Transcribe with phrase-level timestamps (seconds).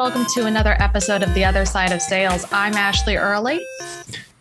[0.00, 2.46] welcome to another episode of The Other Side of Sales.
[2.52, 3.60] I'm Ashleigh Early.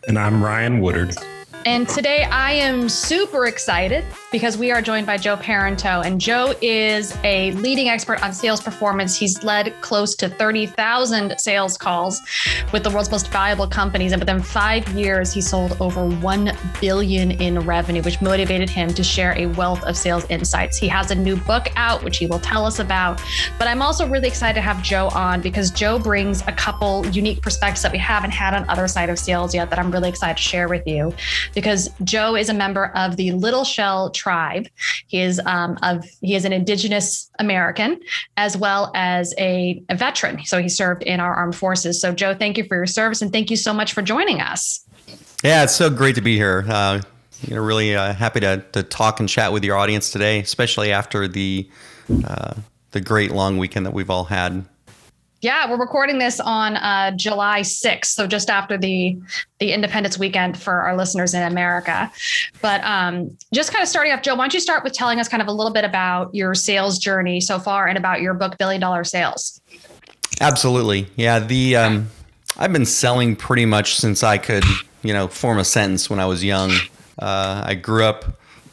[0.08, 1.18] And I'm Ryan Woodard.
[1.66, 6.06] And today I am super excited because we are joined by Joe Paranteau.
[6.06, 9.18] And Joe is a leading expert on sales performance.
[9.18, 12.22] He's led close to 30,000 sales calls
[12.72, 14.14] with the world's most valuable companies.
[14.14, 19.04] And within five years, he sold over 1 billion in revenue, which motivated him to
[19.04, 20.78] share a wealth of sales insights.
[20.78, 23.22] He has a new book out, which he will tell us about.
[23.58, 27.42] But I'm also really excited to have Joe on because Joe brings a couple unique
[27.42, 30.38] perspectives that we haven't had on other side of sales yet that I'm really excited
[30.38, 31.14] to share with you
[31.60, 34.70] because Joe is a member of the Little Shell tribe.
[35.08, 38.00] He is um, of he is an Indigenous American
[38.38, 40.46] as well as a, a veteran.
[40.46, 42.00] So he served in our armed forces.
[42.00, 44.86] So Joe, thank you for your service and thank you so much for joining us.
[45.44, 46.64] Yeah, it's so great to be here.
[46.66, 47.02] Uh,
[47.42, 50.94] you know, really uh, happy to to talk and chat with your audience today, especially
[50.94, 51.70] after the
[52.24, 52.54] uh,
[52.92, 54.66] the great long weekend that we've all had
[55.42, 59.18] yeah, we're recording this on uh, July 6th, so just after the
[59.60, 62.12] the Independence weekend for our listeners in America.
[62.62, 65.28] But um, just kind of starting off, Joe, why don't you start with telling us
[65.28, 68.58] kind of a little bit about your sales journey so far and about your book,
[68.58, 69.62] Billion Dollar Sales?
[70.42, 71.40] Absolutely, yeah.
[71.40, 72.10] The um,
[72.58, 74.66] I've been selling pretty much since I could,
[75.04, 76.72] you know, form a sentence when I was young.
[77.18, 78.26] Uh, I grew up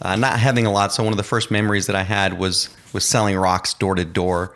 [0.03, 2.71] uh, not having a lot, so one of the first memories that I had was
[2.93, 4.53] was selling rocks door to door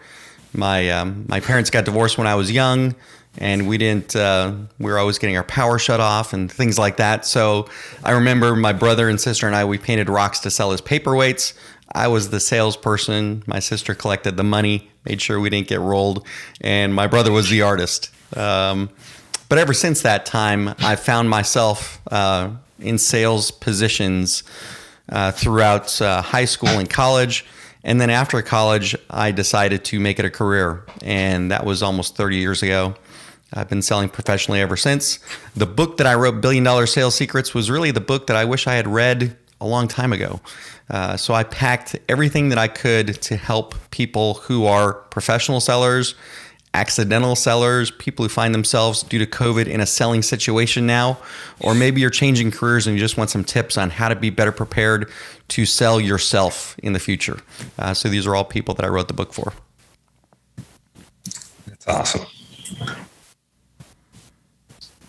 [0.52, 2.94] my um, my parents got divorced when I was young,
[3.38, 4.14] and we didn't.
[4.16, 7.24] Uh, we were always getting our power shut off and things like that.
[7.24, 7.68] So
[8.04, 9.64] I remember my brother and sister and I.
[9.64, 11.54] We painted rocks to sell as paperweights.
[11.92, 13.42] I was the salesperson.
[13.46, 16.26] My sister collected the money, made sure we didn't get rolled,
[16.60, 18.10] and my brother was the artist.
[18.36, 18.90] Um,
[19.48, 24.44] but ever since that time, I found myself uh, in sales positions
[25.08, 27.44] uh, throughout uh, high school and college.
[27.82, 30.84] And then after college, I decided to make it a career.
[31.02, 32.94] And that was almost 30 years ago.
[33.52, 35.18] I've been selling professionally ever since.
[35.56, 38.44] The book that I wrote, Billion Dollar Sales Secrets, was really the book that I
[38.44, 40.40] wish I had read a long time ago.
[40.88, 46.14] Uh, so I packed everything that I could to help people who are professional sellers
[46.74, 51.18] accidental sellers, people who find themselves due to COVID in a selling situation now,
[51.58, 54.30] or maybe you're changing careers and you just want some tips on how to be
[54.30, 55.10] better prepared
[55.50, 57.40] to sell yourself in the future.
[57.78, 59.52] Uh, so these are all people that I wrote the book for.
[61.66, 62.26] That's awesome.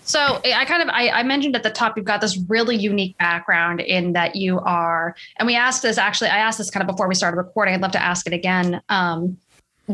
[0.03, 3.17] So I kind of I, I, mentioned at the top you've got this really unique
[3.17, 6.29] background in that you are, and we asked this actually.
[6.31, 7.73] I asked this kind of before we started recording.
[7.73, 8.81] I'd love to ask it again.
[8.89, 9.37] Um,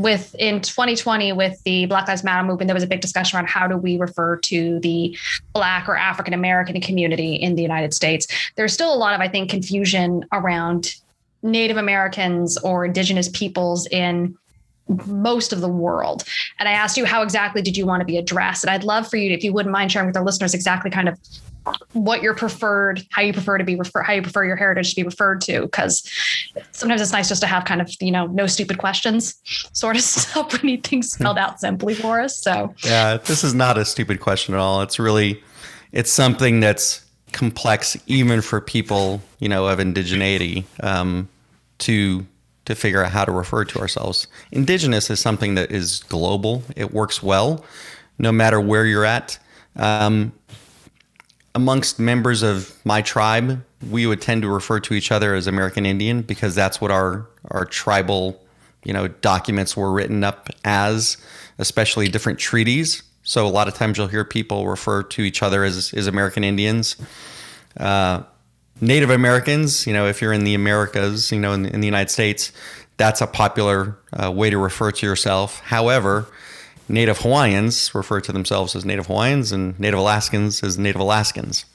[0.02, 3.48] with in 2020 with the black lives matter movement there was a big discussion around
[3.48, 5.18] how do we refer to the
[5.54, 8.28] black or african american community in the united states.
[8.56, 10.96] There's still a lot of i think confusion around
[11.44, 14.38] native americans or indigenous peoples in
[15.06, 16.24] most of the world.
[16.60, 18.64] And I asked you how exactly did you want to be addressed?
[18.64, 21.10] And I'd love for you, if you wouldn't mind sharing with our listeners exactly kind
[21.10, 21.20] of
[21.94, 25.04] what your preferred how you prefer to be how you prefer your heritage to be
[25.04, 26.10] referred to because
[26.72, 29.36] sometimes it's nice just to have kind of you know no stupid questions
[29.74, 33.54] sort of stuff we need things spelled out simply for us so yeah this is
[33.54, 35.44] not a stupid question at all it's really
[35.92, 41.28] it's something that's complex even for people you know of indigeneity um,
[41.80, 42.26] to
[42.68, 46.94] to figure out how to refer to ourselves indigenous is something that is global it
[46.94, 47.66] works well
[48.20, 49.40] no matter where you're at
[49.78, 50.32] um,
[51.58, 55.88] amongst members of my tribe, we would tend to refer to each other as American
[55.88, 58.40] Indian because that's what our our tribal,
[58.84, 61.18] you know, documents were written up as,
[61.58, 63.02] especially different treaties.
[63.24, 66.44] So a lot of times you'll hear people refer to each other as, as American
[66.44, 66.96] Indians.
[67.76, 68.22] Uh,
[68.80, 72.12] Native Americans, you know, if you're in the Americas, you know, in, in the United
[72.12, 72.52] States,
[72.98, 75.60] that's a popular uh, way to refer to yourself.
[75.62, 76.28] However,
[76.90, 81.66] Native Hawaiians refer to themselves as Native Hawaiians and Native Alaskans as Native Alaskans.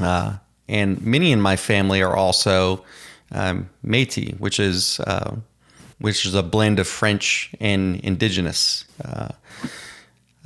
[0.00, 0.36] Uh,
[0.68, 2.84] and many in my family are also
[3.32, 5.36] um, Métis, which is uh,
[5.98, 8.84] which is a blend of French and Indigenous.
[9.04, 9.28] Uh,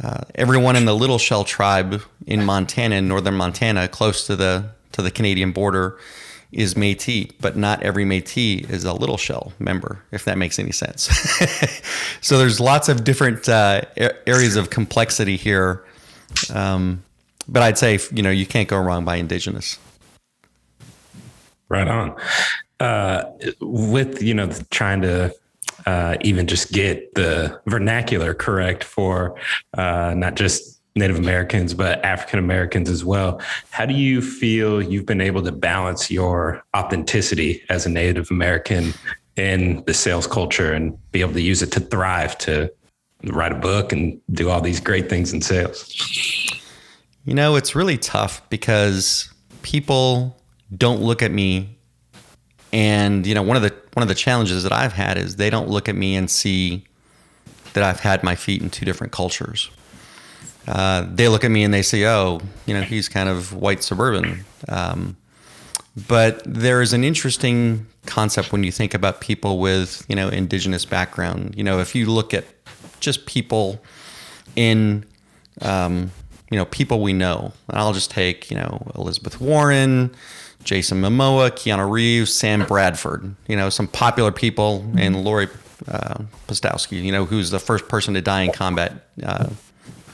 [0.02, 4.70] uh everyone in the Little Shell tribe in Montana, in northern Montana, close to the
[4.96, 5.98] to the Canadian border,
[6.52, 10.72] is Métis, but not every Métis is a Little Shell member, if that makes any
[10.72, 11.02] sense.
[12.20, 13.82] so there's lots of different uh,
[14.26, 15.84] areas of complexity here,
[16.52, 17.02] um,
[17.48, 19.78] but I'd say you know you can't go wrong by Indigenous.
[21.68, 22.16] Right on.
[22.78, 23.24] Uh,
[23.60, 25.34] with you know trying to
[25.86, 29.38] uh, even just get the vernacular correct for
[29.74, 33.40] uh, not just Native Americans, but African Americans as well.
[33.70, 38.94] How do you feel you've been able to balance your authenticity as a Native American
[39.36, 42.72] in the sales culture and be able to use it to thrive to
[43.24, 45.92] write a book and do all these great things in sales?
[47.24, 49.32] You know, it's really tough because
[49.62, 50.40] people
[50.76, 51.76] don't look at me
[52.72, 55.50] and you know, one of the one of the challenges that I've had is they
[55.50, 56.84] don't look at me and see
[57.72, 59.70] that I've had my feet in two different cultures.
[60.66, 63.82] Uh, they look at me and they say, "Oh, you know, he's kind of white
[63.82, 65.16] suburban." Um,
[66.08, 70.84] but there is an interesting concept when you think about people with you know indigenous
[70.84, 71.54] background.
[71.56, 72.44] You know, if you look at
[73.00, 73.80] just people
[74.56, 75.04] in
[75.62, 76.10] um,
[76.50, 80.14] you know people we know, I'll just take you know Elizabeth Warren,
[80.64, 83.34] Jason Momoa, Keanu Reeves, Sam Bradford.
[83.46, 85.48] You know, some popular people, and Lori
[85.88, 87.02] uh, Postowski.
[87.02, 89.48] You know, who's the first person to die in combat uh,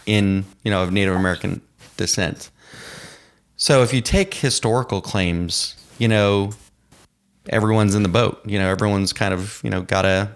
[0.07, 1.61] in you know of Native American
[1.97, 2.51] descent.
[3.57, 6.51] So if you take historical claims, you know,
[7.49, 8.41] everyone's in the boat.
[8.45, 10.31] You know, everyone's kind of you know got a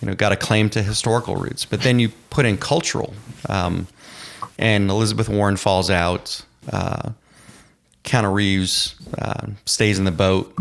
[0.00, 1.64] you know got a claim to historical roots.
[1.64, 3.14] But then you put in cultural,
[3.48, 3.86] um,
[4.58, 6.44] and Elizabeth Warren falls out.
[6.70, 7.10] Uh,
[8.04, 10.54] Keanu Reeves uh, stays in the boat.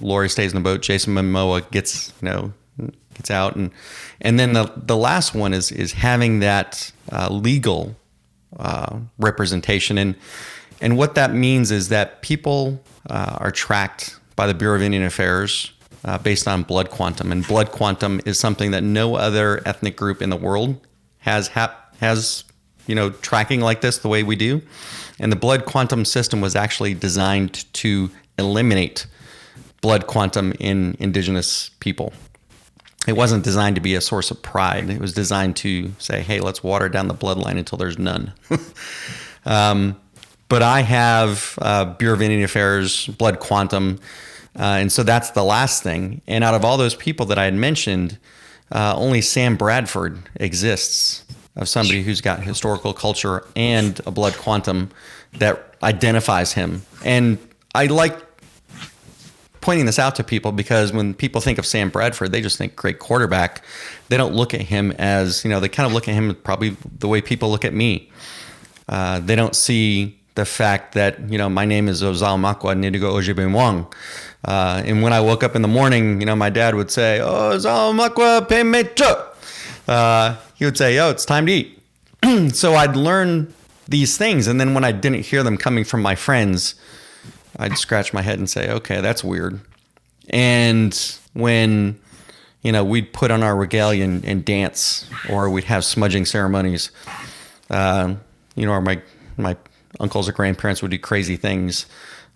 [0.00, 0.82] Lori stays in the boat.
[0.82, 2.52] Jason Momoa gets you know
[3.16, 3.70] gets out, and
[4.20, 7.96] and then the the last one is is having that uh, legal
[8.58, 10.14] uh, representation and
[10.80, 15.04] and what that means is that people uh, are tracked by the Bureau of Indian
[15.04, 15.72] Affairs
[16.04, 20.20] uh, based on blood quantum, and blood quantum is something that no other ethnic group
[20.20, 20.86] in the world
[21.18, 22.44] has hap- has
[22.86, 24.62] you know tracking like this the way we do.
[25.18, 29.06] And the blood quantum system was actually designed to eliminate
[29.80, 32.12] blood quantum in indigenous people.
[33.06, 34.90] It wasn't designed to be a source of pride.
[34.90, 38.32] It was designed to say, hey, let's water down the bloodline until there's none.
[39.46, 39.96] um,
[40.48, 43.98] but I have uh, Bureau of Indian Affairs, Blood Quantum,
[44.58, 46.22] uh, and so that's the last thing.
[46.26, 48.18] And out of all those people that I had mentioned,
[48.72, 51.24] uh, only Sam Bradford exists
[51.56, 54.90] of somebody who's got historical culture and a Blood Quantum
[55.34, 56.82] that identifies him.
[57.04, 57.38] And
[57.74, 58.25] I like
[59.66, 62.76] pointing this out to people because when people think of Sam Bradford, they just think
[62.76, 63.64] great quarterback.
[64.10, 66.76] They don't look at him as, you know, they kind of look at him probably
[67.00, 68.08] the way people look at me.
[68.88, 73.10] Uh, they don't see the fact that you know my name is Ozal Makwa Nidigo
[73.18, 73.92] Ojibimwang.
[74.44, 77.18] Uh, and when I woke up in the morning, you know, my dad would say,
[77.18, 79.26] "Oh, Ozal Makwa Pemecho."
[79.88, 81.82] Uh, he would say, "Yo, it's time to eat."
[82.54, 83.52] so I'd learn
[83.88, 86.76] these things, and then when I didn't hear them coming from my friends,
[87.58, 89.60] I'd scratch my head and say, "Okay, that's weird."
[90.30, 91.98] And when
[92.62, 96.90] you know we'd put on our regalia and, and dance, or we'd have smudging ceremonies,
[97.70, 98.14] uh,
[98.54, 99.00] you know, or my
[99.36, 99.56] my
[100.00, 101.86] uncles or grandparents would do crazy things.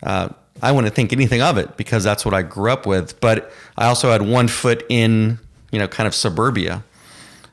[0.02, 0.28] Uh,
[0.62, 3.20] I wouldn't think anything of it because that's what I grew up with.
[3.20, 5.38] But I also had one foot in,
[5.70, 6.84] you know, kind of suburbia.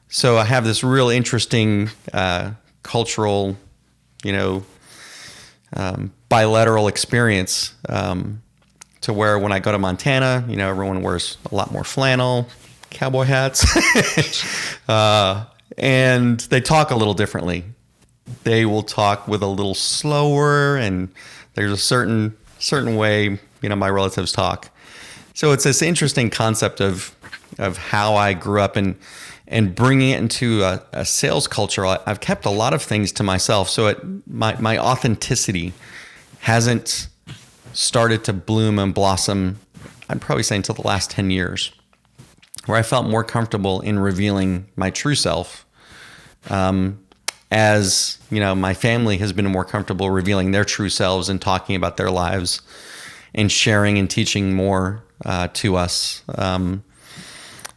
[0.10, 2.52] So I have this real interesting uh,
[2.84, 3.58] cultural,
[4.24, 4.64] you know,
[5.74, 8.42] um, bilateral experience um,
[9.02, 12.48] to where when I go to Montana, you know, everyone wears a lot more flannel,
[12.90, 13.66] cowboy hats,
[14.90, 15.46] uh,
[15.78, 17.64] and they talk a little differently.
[18.44, 21.10] They will talk with a little slower and
[21.54, 24.70] there's a certain certain way you know my relatives talk.
[25.34, 27.16] So it's this interesting concept of
[27.58, 28.96] of how i grew up and
[29.48, 31.86] and bringing it into a, a sales culture.
[31.86, 33.70] I've kept a lot of things to myself.
[33.70, 35.74] So it my, my authenticity
[36.40, 37.08] hasn't
[37.74, 39.60] started to bloom and blossom
[40.10, 41.72] i'd probably say until the last 10 years
[42.66, 45.66] where i felt more comfortable in revealing my true self
[46.50, 47.00] um,
[47.52, 51.76] as you know my family has been more comfortable revealing their true selves and talking
[51.76, 52.62] about their lives
[53.34, 56.24] and sharing and teaching more uh, to us.
[56.36, 56.84] Um,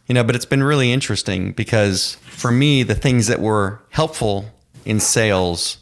[0.07, 4.45] you know but it's been really interesting because for me the things that were helpful
[4.83, 5.77] in sales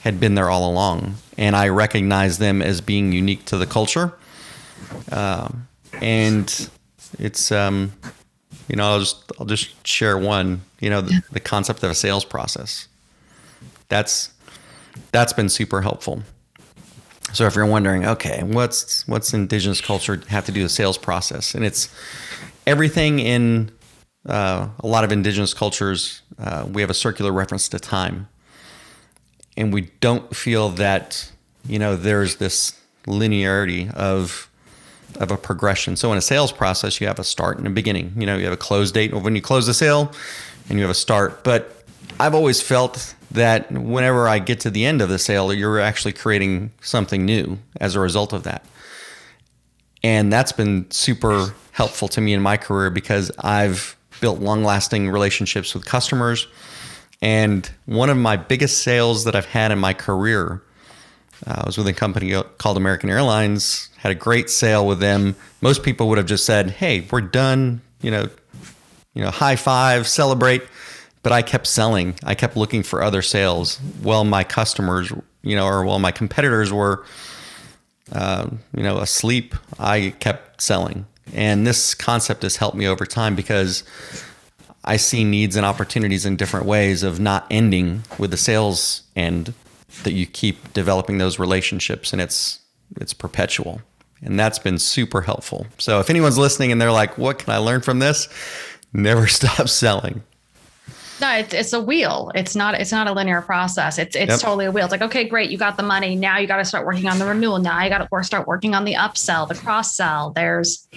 [0.00, 4.12] had been there all along and i recognize them as being unique to the culture
[5.12, 5.68] um,
[6.00, 6.70] and
[7.18, 7.92] it's um,
[8.68, 11.94] you know i'll just i'll just share one you know the, the concept of a
[11.94, 12.88] sales process
[13.88, 14.32] that's
[15.12, 16.22] that's been super helpful.
[17.32, 21.54] So if you're wondering, okay, what's what's indigenous culture have to do with sales process?
[21.54, 21.88] And it's
[22.66, 23.70] everything in
[24.26, 26.22] uh, a lot of indigenous cultures.
[26.38, 28.28] Uh, we have a circular reference to time,
[29.56, 31.30] and we don't feel that
[31.66, 34.50] you know there's this linearity of
[35.16, 35.96] of a progression.
[35.96, 38.12] So in a sales process, you have a start and a beginning.
[38.16, 40.12] You know, you have a close date when you close the sale,
[40.68, 41.44] and you have a start.
[41.44, 41.84] But
[42.18, 46.12] I've always felt that whenever I get to the end of the sale, you're actually
[46.12, 48.64] creating something new as a result of that.
[50.02, 55.10] And that's been super helpful to me in my career because I've built long lasting
[55.10, 56.46] relationships with customers.
[57.22, 60.62] And one of my biggest sales that I've had in my career
[61.46, 65.36] uh, I was with a company called American Airlines, had a great sale with them.
[65.60, 68.28] Most people would have just said, "Hey, we're done," you know,
[69.14, 70.62] you know, high five, celebrate.
[71.22, 72.14] But I kept selling.
[72.22, 73.78] I kept looking for other sales.
[74.00, 77.04] While my customers, you know, or while my competitors were,
[78.12, 81.04] uh, you know, asleep, I kept selling.
[81.34, 83.82] And this concept has helped me over time because
[84.86, 89.52] I see needs and opportunities in different ways of not ending with the sales end
[90.04, 92.60] that you keep developing those relationships and it's
[93.00, 93.80] it's perpetual.
[94.22, 95.66] And that's been super helpful.
[95.78, 98.28] So if anyone's listening and they're like what can i learn from this?
[98.92, 100.22] Never stop selling
[101.20, 102.30] no it's, it's a wheel.
[102.34, 103.98] It's not it's not a linear process.
[103.98, 104.40] It's it's yep.
[104.40, 104.84] totally a wheel.
[104.84, 106.16] It's like okay great you got the money.
[106.16, 107.58] Now you got to start working on the renewal.
[107.58, 110.88] Now you got to start working on the upsell the cross sell there's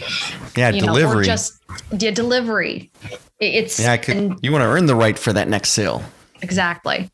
[0.55, 1.61] yeah delivery know, just
[1.97, 2.91] yeah delivery.
[3.39, 6.03] It's yeah could, and, you want to earn the right for that next sale.
[6.41, 7.09] Exactly.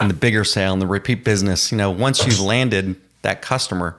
[0.00, 3.96] And the bigger sale and the repeat business, you know, once you've landed that customer,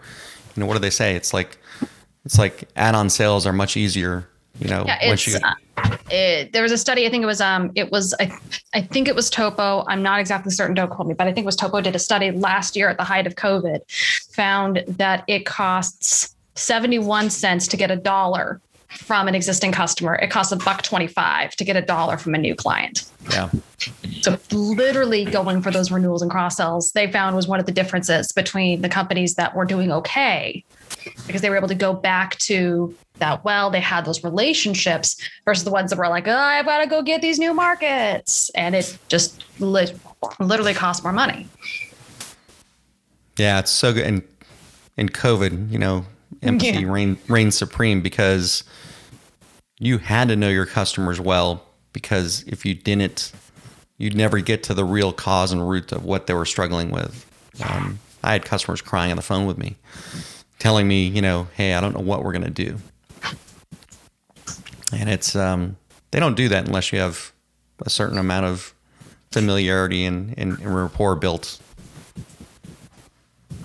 [0.55, 1.15] you know, what do they say?
[1.15, 1.57] It's like,
[2.25, 4.27] it's like add-on sales are much easier,
[4.59, 5.38] you know, yeah, once you.
[5.38, 5.53] Uh,
[6.09, 7.05] it, there was a study.
[7.05, 8.38] I think it was um, it was I,
[8.74, 9.83] I think it was Topo.
[9.88, 10.75] I'm not exactly certain.
[10.75, 12.97] Don't quote me, but I think it was Topo did a study last year at
[12.97, 13.79] the height of COVID,
[14.33, 20.15] found that it costs 71 cents to get a dollar from an existing customer.
[20.15, 23.03] It costs a buck 25 to get a dollar from a new client.
[23.29, 23.50] Yeah.
[24.21, 27.71] So literally going for those renewals and cross sells, they found was one of the
[27.71, 30.63] differences between the companies that were doing okay
[31.27, 35.63] because they were able to go back to that well, they had those relationships versus
[35.63, 38.50] the ones that were like, oh, I've got to go get these new markets.
[38.55, 39.93] And it just li-
[40.39, 41.48] literally cost more money.
[43.38, 44.05] Yeah, it's so good.
[44.05, 44.24] And
[44.98, 46.05] in COVID, you know,
[46.41, 46.91] empathy yeah.
[46.91, 48.63] reign, reigns supreme because
[49.79, 53.31] you had to know your customers well because if you didn't,
[53.98, 57.25] you'd never get to the real cause and root of what they were struggling with.
[57.63, 59.75] Um, I had customers crying on the phone with me,
[60.60, 62.77] telling me, you know, hey, I don't know what we're going to do.
[64.96, 65.78] And it's, um,
[66.12, 67.32] they don't do that unless you have
[67.86, 68.74] a certain amount of
[69.32, 71.60] familiarity and, and, and rapport built.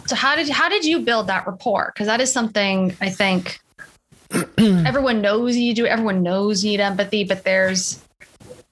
[0.07, 1.93] So how did how did you build that rapport?
[1.95, 3.61] Because that is something I think
[4.59, 5.87] everyone knows you do.
[5.87, 8.03] Everyone knows you need empathy, but there's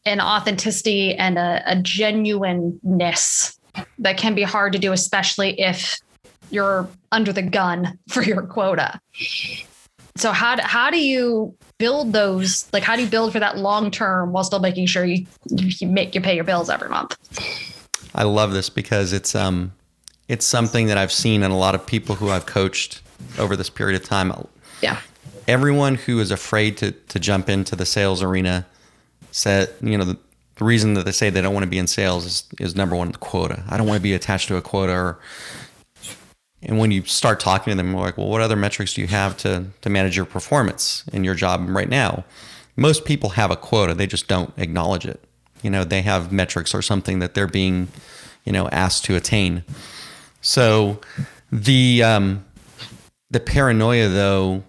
[0.04, 3.56] an authenticity and a, a genuineness
[4.00, 5.98] that can be hard to do, especially if
[6.50, 9.00] you're under the gun for your quota.
[10.16, 12.70] So how do, how do you build those?
[12.72, 15.88] Like, how do you build for that long term while still making sure you you
[15.88, 17.16] make you pay your bills every month?
[18.14, 19.72] I love this because it's um
[20.28, 23.00] it's something that I've seen in a lot of people who I've coached
[23.38, 24.32] over this period of time.
[24.82, 25.00] Yeah
[25.48, 28.66] everyone who is afraid to to jump into the sales arena
[29.30, 30.18] said, you know, the,
[30.56, 32.94] the reason that they say they don't want to be in sales is, is number
[32.94, 33.62] one, the quota.
[33.68, 34.92] I don't want to be attached to a quota.
[34.92, 35.18] Or,
[36.62, 39.36] and when you start talking to them, like, well, what other metrics do you have
[39.38, 42.24] to to manage your performance in your job right now?
[42.76, 43.94] Most people have a quota.
[43.94, 45.22] They just don't acknowledge it.
[45.62, 47.88] You know, they have metrics or something that they're being,
[48.44, 49.64] you know, asked to attain.
[50.40, 51.00] So
[51.50, 52.44] the um,
[53.30, 54.62] the paranoia though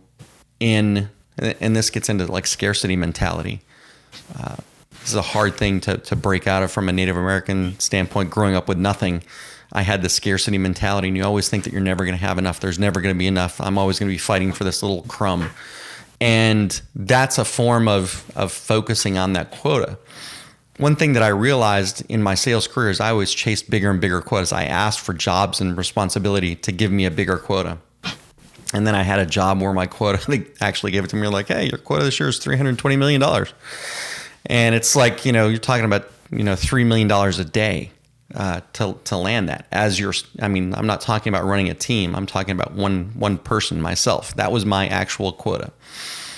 [0.59, 3.61] in and this gets into like scarcity mentality.
[4.37, 4.57] Uh,
[5.01, 8.29] this is a hard thing to, to break out of from a Native American standpoint.
[8.29, 9.23] Growing up with nothing,
[9.71, 12.37] I had the scarcity mentality, and you always think that you're never going to have
[12.37, 12.59] enough.
[12.59, 13.61] There's never going to be enough.
[13.61, 15.49] I'm always going to be fighting for this little crumb,
[16.19, 19.97] and that's a form of of focusing on that quota.
[20.77, 23.99] One thing that I realized in my sales career is I always chased bigger and
[23.99, 24.53] bigger quotas.
[24.53, 27.79] I asked for jobs and responsibility to give me a bigger quota.
[28.73, 31.27] And then I had a job where my quota, they actually gave it to me.
[31.27, 33.21] like, hey, your quota this year is $320 million.
[34.45, 37.91] And it's like, you know, you're talking about, you know, $3 million a day
[38.35, 41.73] uh, to, to land that as your, I mean, I'm not talking about running a
[41.73, 42.15] team.
[42.15, 44.35] I'm talking about one, one person myself.
[44.35, 45.71] That was my actual quota.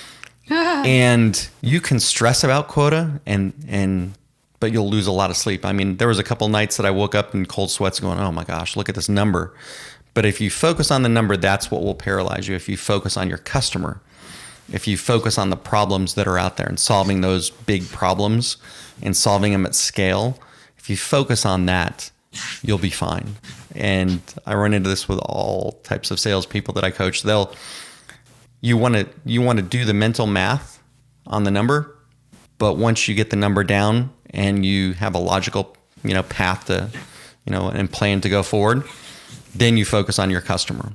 [0.50, 4.14] and you can stress about quota and, and,
[4.60, 5.66] but you'll lose a lot of sleep.
[5.66, 8.20] I mean, there was a couple nights that I woke up in cold sweats going,
[8.20, 9.54] oh my gosh, look at this number.
[10.14, 12.56] But if you focus on the number, that's what will paralyze you.
[12.56, 14.02] If you focus on your customer,
[14.72, 18.58] if you focus on the problems that are out there and solving those big problems
[19.02, 20.38] and solving them at scale,
[20.92, 22.12] you focus on that,
[22.62, 23.36] you'll be fine.
[23.76, 27.24] And I run into this with all types of salespeople that I coach.
[27.24, 27.54] They'll
[28.62, 30.82] you want to you want to do the mental math
[31.26, 31.98] on the number,
[32.58, 36.66] but once you get the number down and you have a logical you know path
[36.66, 36.90] to
[37.46, 38.84] you know and plan to go forward,
[39.56, 40.92] then you focus on your customer,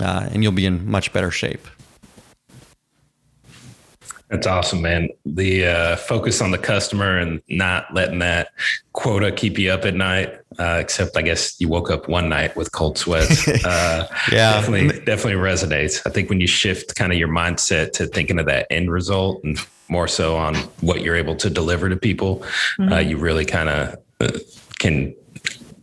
[0.00, 1.66] uh, and you'll be in much better shape.
[4.28, 5.10] That's awesome, man.
[5.24, 8.48] The uh, focus on the customer and not letting that
[8.92, 10.34] quota keep you up at night.
[10.58, 13.46] Uh, except, I guess you woke up one night with cold sweats.
[13.66, 16.00] Uh, yeah, definitely, definitely resonates.
[16.06, 19.42] I think when you shift kind of your mindset to thinking of that end result
[19.44, 22.38] and more so on what you're able to deliver to people,
[22.78, 22.92] mm-hmm.
[22.92, 24.38] uh, you really kind of uh,
[24.78, 25.14] can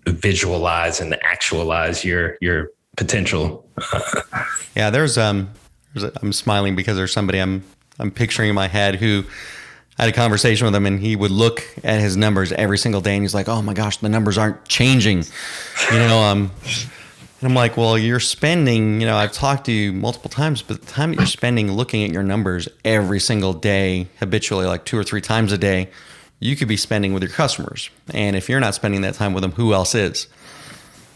[0.08, 3.68] visualize and actualize your your potential.
[4.76, 5.50] yeah, there's um,
[5.94, 7.64] there's a, I'm smiling because there's somebody I'm
[8.00, 9.24] I'm picturing in my head who
[9.98, 13.02] I had a conversation with him and he would look at his numbers every single
[13.02, 15.24] day and he's like, "Oh my gosh, the numbers aren't changing,"
[15.92, 16.20] you know.
[16.24, 19.00] Um, and I'm like, "Well, you're spending.
[19.02, 22.04] You know, I've talked to you multiple times, but the time that you're spending looking
[22.04, 25.90] at your numbers every single day, habitually, like two or three times a day,
[26.40, 27.90] you could be spending with your customers.
[28.14, 30.28] And if you're not spending that time with them, who else is?"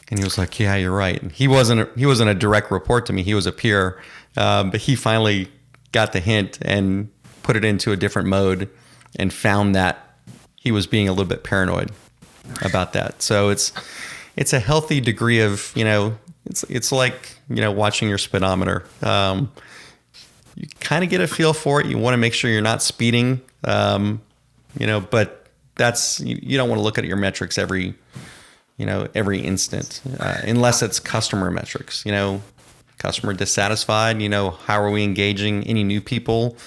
[0.10, 2.70] And he was like, "Yeah, you're right." And he wasn't a, he wasn't a direct
[2.70, 3.24] report to me.
[3.24, 4.00] He was a peer,
[4.36, 5.50] um, but he finally
[5.92, 7.10] got the hint and
[7.44, 8.70] put it into a different mode
[9.16, 10.18] and found that
[10.56, 11.92] he was being a little bit paranoid
[12.62, 13.22] about that.
[13.22, 13.72] So it's
[14.36, 18.86] it's a healthy degree of you know it's it's like you know watching your speedometer.
[19.02, 19.52] Um,
[20.56, 21.86] you kind of get a feel for it.
[21.88, 24.22] You want to make sure you're not speeding, um,
[24.80, 27.94] you know, but that's you, you don't want to look at your metrics every
[28.78, 32.06] you know every instant uh, unless it's customer metrics.
[32.06, 32.42] You know,
[33.08, 34.22] customer dissatisfied?
[34.22, 36.58] You know, how are we engaging any new people,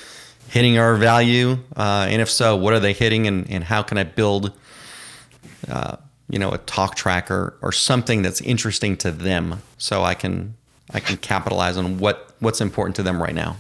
[0.49, 1.59] hitting our value?
[1.77, 4.51] Uh, and if so, what are they hitting, and, and how can I build,
[5.69, 5.97] uh,
[6.31, 10.55] you know, a talk tracker or something that's interesting to them, so I can
[10.95, 13.57] I can capitalize on what what's important to them right now.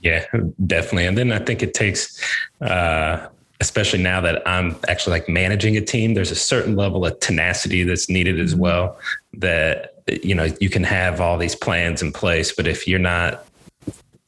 [0.00, 0.26] Yeah,
[0.66, 1.06] definitely.
[1.06, 2.20] And then I think it takes.
[2.60, 3.28] Uh,
[3.62, 7.82] especially now that I'm actually like managing a team, there's a certain level of tenacity
[7.84, 8.98] that's needed as well
[9.34, 13.46] that you know you can have all these plans in place but if you're not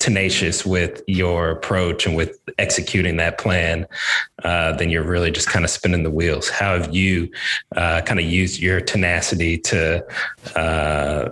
[0.02, 3.86] tenacious with your approach and with executing that plan,
[4.42, 6.48] uh, then you're really just kind of spinning the wheels.
[6.48, 7.30] How have you
[7.76, 10.04] uh, kind of used your tenacity to
[10.56, 11.28] uh,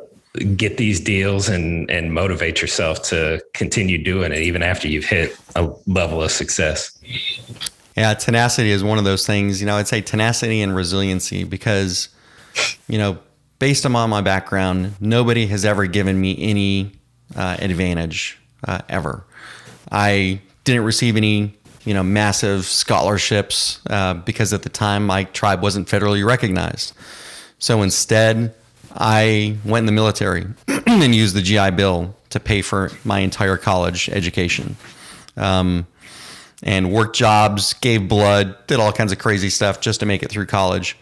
[0.54, 5.36] get these deals and and motivate yourself to continue doing it even after you've hit
[5.56, 6.96] a level of success?
[7.96, 9.60] Yeah, tenacity is one of those things.
[9.60, 12.08] You know, I'd say tenacity and resiliency because,
[12.86, 13.18] you know,
[13.60, 16.90] based on my background, nobody has ever given me any
[17.36, 19.24] uh, advantage uh, ever.
[19.92, 25.62] I didn't receive any, you know, massive scholarships uh, because at the time my tribe
[25.62, 26.94] wasn't federally recognized.
[27.58, 28.54] So instead,
[28.94, 33.56] I went in the military and used the GI Bill to pay for my entire
[33.56, 34.76] college education.
[35.36, 35.86] Um,
[36.62, 40.30] and worked jobs, gave blood, did all kinds of crazy stuff just to make it
[40.30, 40.98] through college.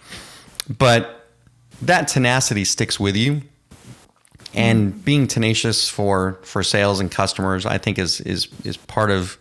[0.69, 1.18] But
[1.83, 3.43] that tenacity sticks with you.
[4.55, 5.01] And mm-hmm.
[5.01, 9.37] being tenacious for for sales and customers i think is is is part of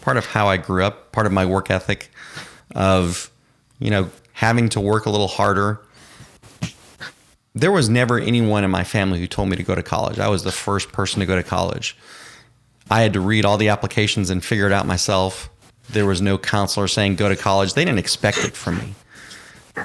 [0.00, 2.08] part of how i grew up part of my work ethic
[2.72, 3.32] of
[3.80, 5.80] you know having to work a little harder.
[7.54, 10.18] There was never anyone in my family who told me to go to college.
[10.18, 11.96] I was the first person to go to college.
[12.90, 15.48] I had to read all the applications and figure it out myself.
[15.88, 17.74] There was no counselor saying go to college.
[17.74, 18.94] They didn't expect it from me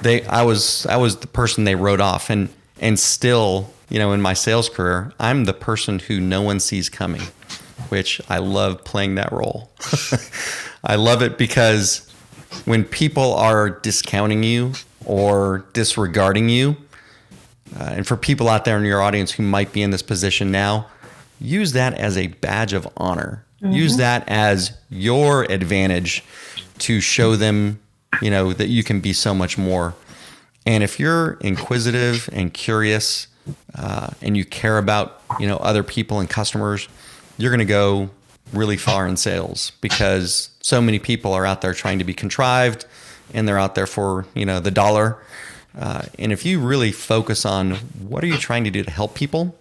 [0.01, 2.49] they I was I was the person they wrote off and
[2.79, 6.89] and still, you know, in my sales career, I'm the person who no one sees
[6.89, 7.21] coming,
[7.89, 9.69] which I love playing that role.
[10.83, 12.09] I love it because
[12.65, 14.73] when people are discounting you
[15.05, 16.77] or disregarding you,
[17.77, 20.51] uh, and for people out there in your audience who might be in this position
[20.51, 20.87] now,
[21.39, 23.43] use that as a badge of honor.
[23.61, 23.73] Mm-hmm.
[23.73, 26.23] Use that as your advantage
[26.79, 27.79] to show them
[28.21, 29.95] you know, that you can be so much more.
[30.65, 33.27] And if you're inquisitive and curious
[33.75, 36.87] uh, and you care about, you know, other people and customers,
[37.37, 38.09] you're going to go
[38.53, 42.85] really far in sales because so many people are out there trying to be contrived
[43.33, 45.17] and they're out there for, you know, the dollar.
[45.77, 47.75] Uh, and if you really focus on
[48.07, 49.55] what are you trying to do to help people,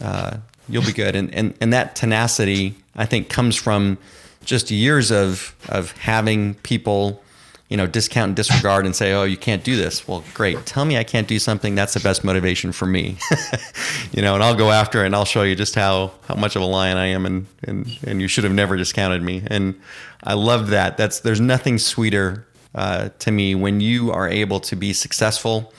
[0.00, 0.36] uh,
[0.68, 1.16] you'll be good.
[1.16, 3.98] And, and, and that tenacity, I think, comes from
[4.44, 7.22] just years of, of having people
[7.72, 10.06] you know, discount and disregard and say, oh, you can't do this.
[10.06, 10.66] Well, great.
[10.66, 11.74] Tell me I can't do something.
[11.74, 13.16] That's the best motivation for me.
[14.12, 16.54] you know, and I'll go after it and I'll show you just how, how much
[16.54, 19.42] of a lion I am and, and, and you should have never discounted me.
[19.46, 19.80] And
[20.22, 20.98] I love that.
[20.98, 25.72] That's, there's nothing sweeter uh, to me when you are able to be successful,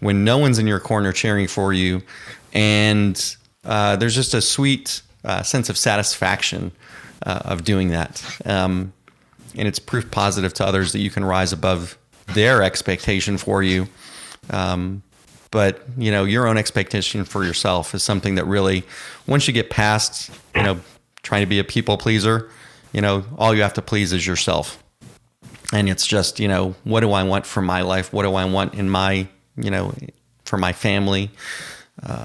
[0.00, 2.02] when no one's in your corner cheering for you.
[2.52, 6.72] And uh, there's just a sweet uh, sense of satisfaction
[7.24, 8.24] uh, of doing that.
[8.44, 8.92] Um,
[9.56, 11.98] and it's proof positive to others that you can rise above
[12.34, 13.88] their expectation for you.
[14.50, 15.02] Um,
[15.50, 18.84] but you know, your own expectation for yourself is something that really,
[19.26, 20.80] once you get past, you know,
[21.22, 22.50] trying to be a people pleaser,
[22.92, 24.82] you know, all you have to please is yourself.
[25.72, 28.12] And it's just, you know, what do I want for my life?
[28.12, 29.94] What do I want in my, you know,
[30.44, 31.30] for my family?
[32.02, 32.24] Uh,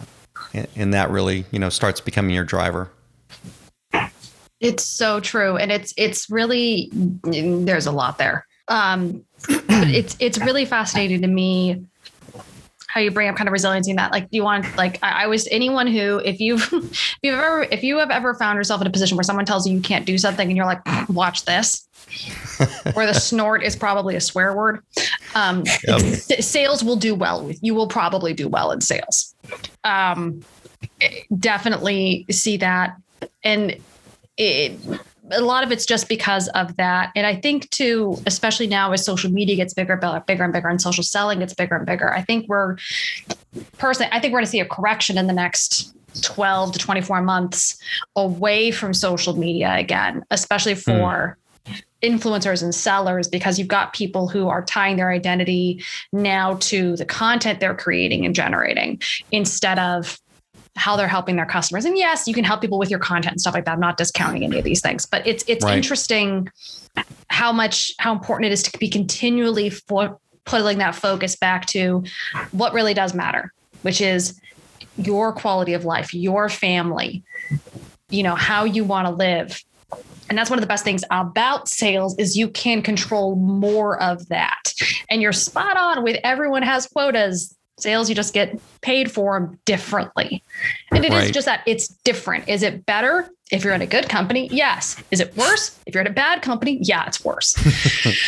[0.53, 2.89] and, and that really, you know, starts becoming your driver.
[4.63, 8.47] It's so true, and it's it's really there's a lot there.
[8.69, 11.85] Um, it's it's really fascinating to me
[12.93, 15.23] how you bring up kind of resiliency in that like do you want like I,
[15.23, 18.81] I was anyone who if you've if you've ever if you have ever found yourself
[18.81, 21.43] in a position where someone tells you you can't do something and you're like watch
[21.45, 21.87] this
[22.93, 24.79] where the snort is probably a swear word
[25.33, 25.99] um yep.
[26.01, 29.33] sales will do well with you will probably do well in sales
[29.83, 30.41] um
[31.39, 32.95] definitely see that
[33.43, 33.75] and
[34.37, 34.79] it
[35.31, 37.11] a lot of it's just because of that.
[37.15, 40.67] And I think too, especially now as social media gets bigger, and bigger and bigger,
[40.67, 42.13] and social selling gets bigger and bigger.
[42.13, 42.77] I think we're
[43.77, 47.21] personally, I think we're going to see a correction in the next 12 to 24
[47.21, 47.77] months
[48.15, 50.79] away from social media again, especially hmm.
[50.79, 51.81] for mm.
[52.03, 57.05] influencers and sellers, because you've got people who are tying their identity now to the
[57.05, 60.19] content they're creating and generating instead of
[60.75, 61.85] how they're helping their customers.
[61.85, 63.73] And yes, you can help people with your content and stuff like that.
[63.73, 65.75] I'm not discounting any of these things, but it's it's right.
[65.75, 66.49] interesting
[67.29, 72.03] how much how important it is to be continually for, putting that focus back to
[72.51, 74.39] what really does matter, which is
[74.97, 77.23] your quality of life, your family,
[78.09, 79.63] you know, how you want to live.
[80.29, 84.27] And that's one of the best things about sales is you can control more of
[84.29, 84.73] that.
[85.09, 89.59] And you're spot on with everyone has quotas sales you just get paid for them
[89.65, 90.43] differently.
[90.91, 91.23] And it right.
[91.23, 92.47] is just that it's different.
[92.47, 94.47] Is it better if you're in a good company?
[94.51, 95.01] Yes.
[95.11, 96.79] Is it worse if you're in a bad company?
[96.81, 97.55] Yeah it's worse.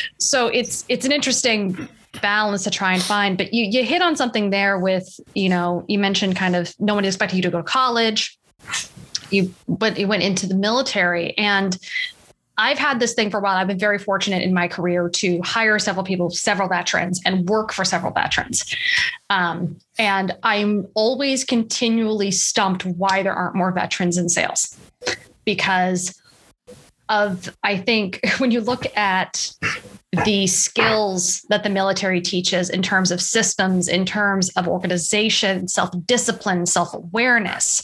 [0.20, 1.88] So it's it's an interesting
[2.22, 5.86] balance to try and find but you you hit on something there with you know
[5.88, 8.38] you mentioned kind of no one expected you to go to college.
[9.30, 11.78] You but you went into the military and
[12.58, 13.58] I've had this thing for a while.
[13.58, 17.74] I've been very fortunate in my career to hire several people, several veterans, and work
[17.74, 18.64] for several veterans.
[19.30, 24.78] Um, and I'm always continually stumped why there aren't more veterans in sales
[25.44, 26.22] because
[27.10, 29.54] of, I think, when you look at
[30.24, 35.90] the skills that the military teaches in terms of systems, in terms of organization, self
[36.06, 37.84] discipline, self awareness,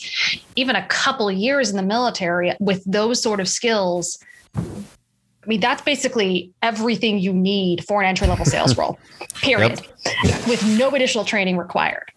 [0.55, 4.17] even a couple years in the military with those sort of skills
[4.55, 8.99] I mean, that's basically everything you need for an entry level sales role,
[9.41, 9.81] period,
[10.23, 10.47] yep.
[10.47, 12.11] with no additional training required.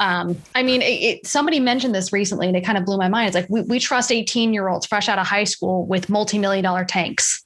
[0.00, 3.08] Um, I mean, it, it, somebody mentioned this recently and it kind of blew my
[3.08, 3.28] mind.
[3.28, 6.38] It's like we, we trust 18 year olds fresh out of high school with multi
[6.38, 7.44] million dollar tanks.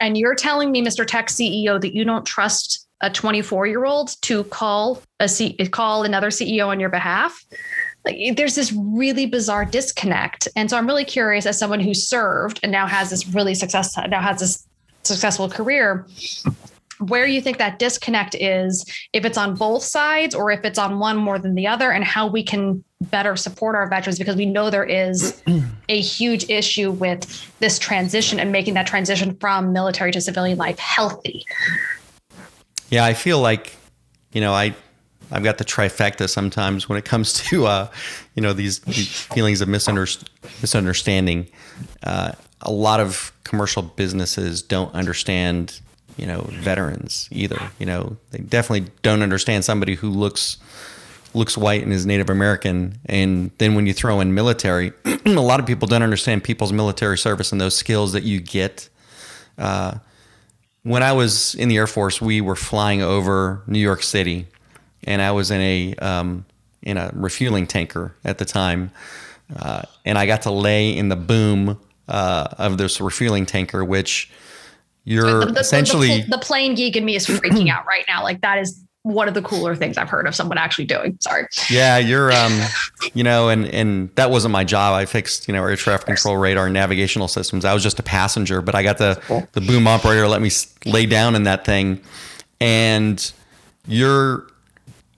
[0.00, 1.06] And you're telling me, Mr.
[1.06, 6.04] Tech CEO, that you don't trust a 24 year old to call a C- call
[6.04, 7.44] another CEO on your behalf?
[8.06, 10.48] Like there's this really bizarre disconnect.
[10.56, 13.96] And so I'm really curious as someone who served and now has this really success
[14.08, 14.66] now has this
[15.02, 16.06] successful career
[16.98, 20.98] where you think that disconnect is if it's on both sides or if it's on
[20.98, 24.46] one more than the other and how we can better support our veterans because we
[24.46, 25.42] know there is
[25.88, 30.78] a huge issue with this transition and making that transition from military to civilian life
[30.78, 31.44] healthy
[32.88, 33.76] yeah i feel like
[34.32, 34.74] you know i
[35.30, 37.88] I've got the trifecta sometimes when it comes to uh,
[38.34, 41.48] you know these, these feelings of misunderstanding.
[42.02, 45.80] Uh, a lot of commercial businesses don't understand
[46.16, 47.70] you know veterans either.
[47.78, 50.58] You know they definitely don't understand somebody who looks
[51.34, 52.98] looks white and is Native American.
[53.04, 54.92] And then when you throw in military,
[55.26, 58.88] a lot of people don't understand people's military service and those skills that you get.
[59.58, 59.96] Uh,
[60.82, 64.46] when I was in the Air Force, we were flying over New York City
[65.04, 66.44] and I was in a um,
[66.82, 68.90] in a refueling tanker at the time,
[69.54, 71.78] uh, and I got to lay in the boom
[72.08, 74.30] uh, of this refueling tanker, which
[75.04, 78.22] you're the, the, essentially the, the, plane geek in me is freaking out right now.
[78.22, 81.16] Like that is one of the cooler things I've heard of someone actually doing.
[81.20, 81.46] Sorry.
[81.70, 82.60] Yeah, you're um,
[83.14, 84.94] you know, and and that wasn't my job.
[84.94, 87.64] I fixed you know air traffic control radar and navigational systems.
[87.64, 89.46] I was just a passenger, but I got the cool.
[89.52, 90.50] the boom operator let me
[90.84, 92.00] lay down in that thing,
[92.60, 93.32] and
[93.86, 94.48] you're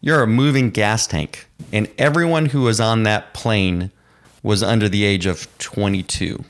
[0.00, 1.48] you're a moving gas tank.
[1.72, 3.90] And everyone who was on that plane
[4.42, 6.44] was under the age of 22.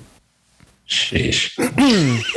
[0.87, 1.55] Sheesh.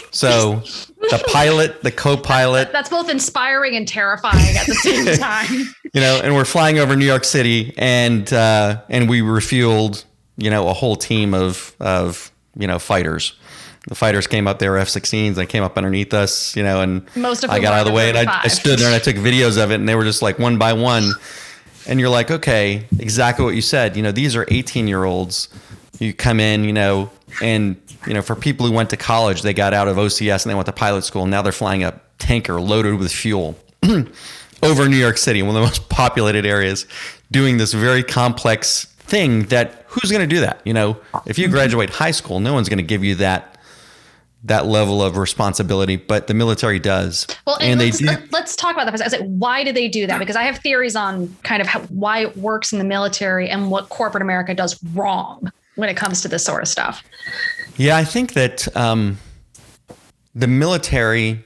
[0.12, 0.62] so
[1.10, 2.71] the pilot, the co-pilot.
[2.71, 5.74] That's both inspiring and terrifying at the same time.
[5.93, 10.04] you know, and we're flying over New York City, and uh, and we refueled,
[10.36, 13.39] you know, a whole team of of you know fighters
[13.88, 14.60] the fighters came up.
[14.60, 15.36] They were F-16s.
[15.36, 17.94] They came up underneath us, you know, and most of I got out of the
[17.94, 20.04] way and I, I, stood there and I took videos of it, and they were
[20.04, 21.12] just like one by one.
[21.88, 23.98] And you're like, okay, exactly what you said.
[23.98, 25.50] You know, these are 18 year olds.
[26.00, 27.10] You come in, you know,
[27.41, 30.52] and you know, for people who went to college, they got out of OCS and
[30.52, 31.24] they went to pilot school.
[31.24, 33.58] And now they're flying a tanker loaded with fuel
[34.63, 36.86] over New York City, one of the most populated areas,
[37.32, 39.44] doing this very complex thing.
[39.46, 40.62] That who's going to do that?
[40.65, 43.51] You know, if you graduate high school, no one's going to give you that
[44.44, 47.28] that level of responsibility, but the military does.
[47.46, 48.22] Well, and, and let's, they do.
[48.32, 49.00] Let's talk about that.
[49.00, 50.18] I was like, why do they do that?
[50.18, 53.70] Because I have theories on kind of how, why it works in the military and
[53.70, 57.04] what corporate America does wrong when it comes to this sort of stuff.
[57.78, 59.20] Yeah, I think that um,
[60.34, 61.46] the military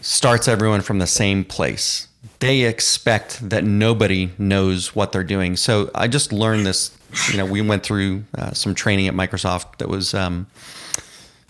[0.00, 2.08] starts everyone from the same place.
[2.38, 5.56] They expect that nobody knows what they're doing.
[5.56, 6.96] So I just learned this.
[7.30, 10.14] You know, we went through uh, some training at Microsoft that was.
[10.14, 10.46] Um,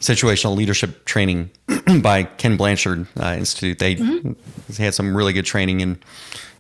[0.01, 1.51] situational leadership training
[2.03, 3.79] by Ken Blanchard uh, Institute.
[3.79, 4.33] They, mm-hmm.
[4.69, 5.99] they, had some really good training, and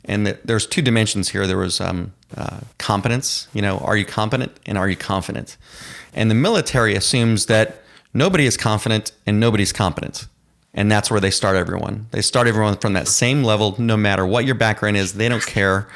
[0.04, 1.46] and the, there's two dimensions here.
[1.46, 3.48] There was um, uh, competence.
[3.52, 5.56] You know, are you competent and are you confident?
[6.14, 7.82] And the military assumes that
[8.14, 10.26] nobody is confident and nobody's competent.
[10.78, 12.06] And that's where they start everyone.
[12.12, 15.14] They start everyone from that same level, no matter what your background is.
[15.14, 15.88] They don't care.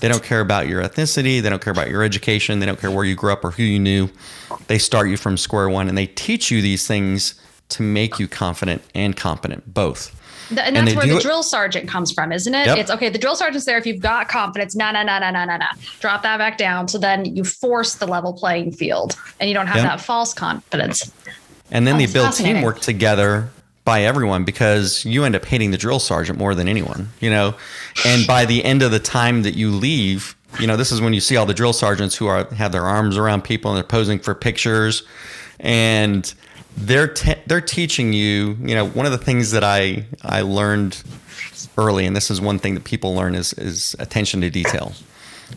[0.00, 1.42] They don't care about your ethnicity.
[1.42, 2.58] They don't care about your education.
[2.58, 4.08] They don't care where you grew up or who you knew.
[4.68, 7.34] They start you from square one and they teach you these things
[7.68, 10.18] to make you confident and competent, both.
[10.48, 11.22] and that's where the it.
[11.22, 12.68] drill sergeant comes from, isn't it?
[12.68, 12.78] Yep.
[12.78, 13.10] It's okay.
[13.10, 14.74] The drill sergeant's there if you've got confidence.
[14.74, 15.66] No, no, no, no, no, no, no.
[16.00, 16.88] Drop that back down.
[16.88, 19.84] So then you force the level playing field and you don't have yep.
[19.84, 21.12] that false confidence.
[21.70, 23.50] And then they build teamwork together
[23.84, 27.54] by everyone because you end up hating the drill sergeant more than anyone, you know.
[28.06, 31.12] And by the end of the time that you leave, you know, this is when
[31.12, 33.84] you see all the drill sergeants who are have their arms around people and they're
[33.84, 35.02] posing for pictures,
[35.58, 36.32] and
[36.76, 38.56] they're te- they're teaching you.
[38.60, 41.02] You know, one of the things that I I learned
[41.76, 44.92] early, and this is one thing that people learn is is attention to detail.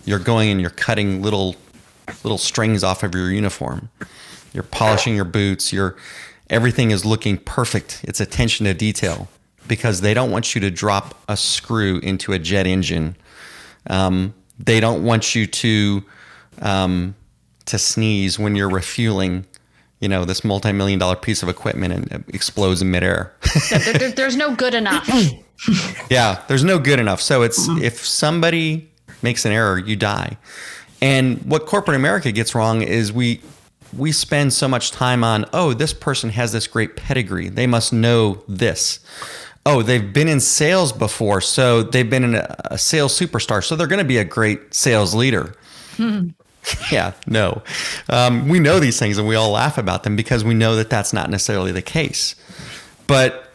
[0.06, 1.56] You're going and you're cutting little
[2.24, 3.90] little strings off of your uniform.
[4.54, 5.74] You're polishing your boots.
[5.74, 5.96] You're
[6.50, 8.02] everything is looking perfect.
[8.04, 9.28] It's attention to detail
[9.68, 13.16] because they don't want you to drop a screw into a jet engine.
[13.88, 16.04] Um, they don't want you to
[16.62, 17.16] um,
[17.66, 19.46] to sneeze when you're refueling.
[20.00, 23.34] You know this multi-million dollar piece of equipment and it explodes in midair.
[23.70, 25.10] there, there, there's no good enough.
[26.10, 27.22] yeah, there's no good enough.
[27.22, 30.38] So it's if somebody makes an error, you die.
[31.02, 33.42] And what corporate America gets wrong is we
[33.98, 37.50] we spend so much time on, oh, this person has this great pedigree.
[37.50, 39.00] They must know this.
[39.66, 43.76] Oh, they've been in sales before, so they've been in a, a sales superstar, so
[43.76, 45.56] they're going to be a great sales leader.
[45.98, 46.30] Hmm.
[46.92, 47.62] yeah, no.
[48.10, 50.90] Um, we know these things and we all laugh about them because we know that
[50.90, 52.36] that's not necessarily the case.
[53.08, 53.50] But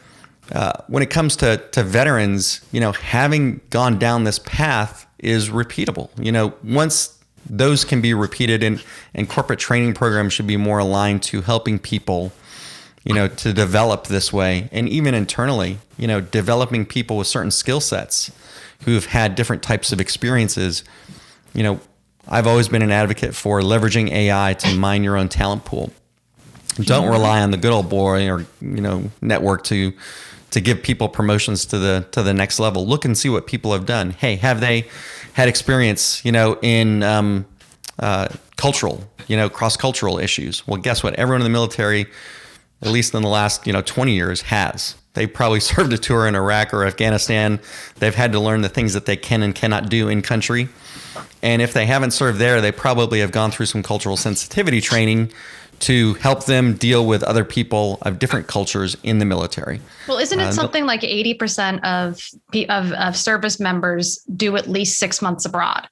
[0.53, 5.49] uh, when it comes to, to veterans, you know, having gone down this path is
[5.49, 6.11] repeatable.
[6.19, 8.83] You know, once those can be repeated and,
[9.15, 12.33] and corporate training programs should be more aligned to helping people
[13.05, 14.69] you know to develop this way.
[14.73, 18.31] And even internally you know developing people with certain skill sets
[18.85, 20.85] who have had different types of experiences.
[21.55, 21.81] You know
[22.29, 25.93] i've always been an advocate for leveraging ai to mine your own talent pool.
[26.77, 29.93] Don't rely on the good old boy or you know network to
[30.51, 32.87] to give people promotions to the to the next level.
[32.87, 34.11] Look and see what people have done.
[34.11, 34.89] Hey have they
[35.33, 37.47] had experience, you know, in um,
[37.99, 40.67] uh, cultural, you know, cross cultural issues.
[40.67, 41.15] Well, guess what?
[41.15, 42.07] Everyone in the military,
[42.83, 44.97] at least in the last, you know, 20 years, has.
[45.15, 47.61] They probably served a tour in Iraq or Afghanistan.
[47.99, 50.69] They've had to learn the things that they can and cannot do in country.
[51.43, 55.33] And if they haven't served there, they probably have gone through some cultural sensitivity training
[55.81, 59.81] to help them deal with other people of different cultures in the military.
[60.07, 62.23] Well, isn't it uh, something like 80% of,
[62.69, 65.89] of, of service members do at least six months abroad?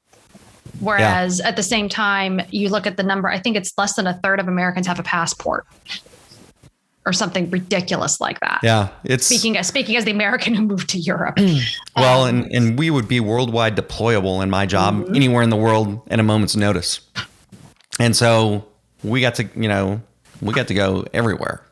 [0.80, 1.48] Whereas yeah.
[1.48, 4.14] at the same time, you look at the number, I think it's less than a
[4.22, 5.66] third of Americans have a passport
[7.06, 8.60] or something ridiculous like that.
[8.62, 11.38] Yeah, it's speaking as speaking as the American who moved to Europe.
[11.96, 15.14] well, um, and and we would be worldwide deployable in my job mm-hmm.
[15.14, 17.00] anywhere in the world at a moment's notice.
[17.98, 18.66] And so
[19.02, 20.00] we got to, you know,
[20.40, 21.62] we got to go everywhere.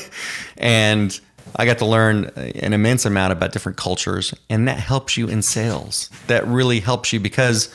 [0.56, 1.18] and
[1.56, 5.28] I got to learn uh, an immense amount about different cultures, and that helps you
[5.28, 6.10] in sales.
[6.26, 7.72] That really helps you because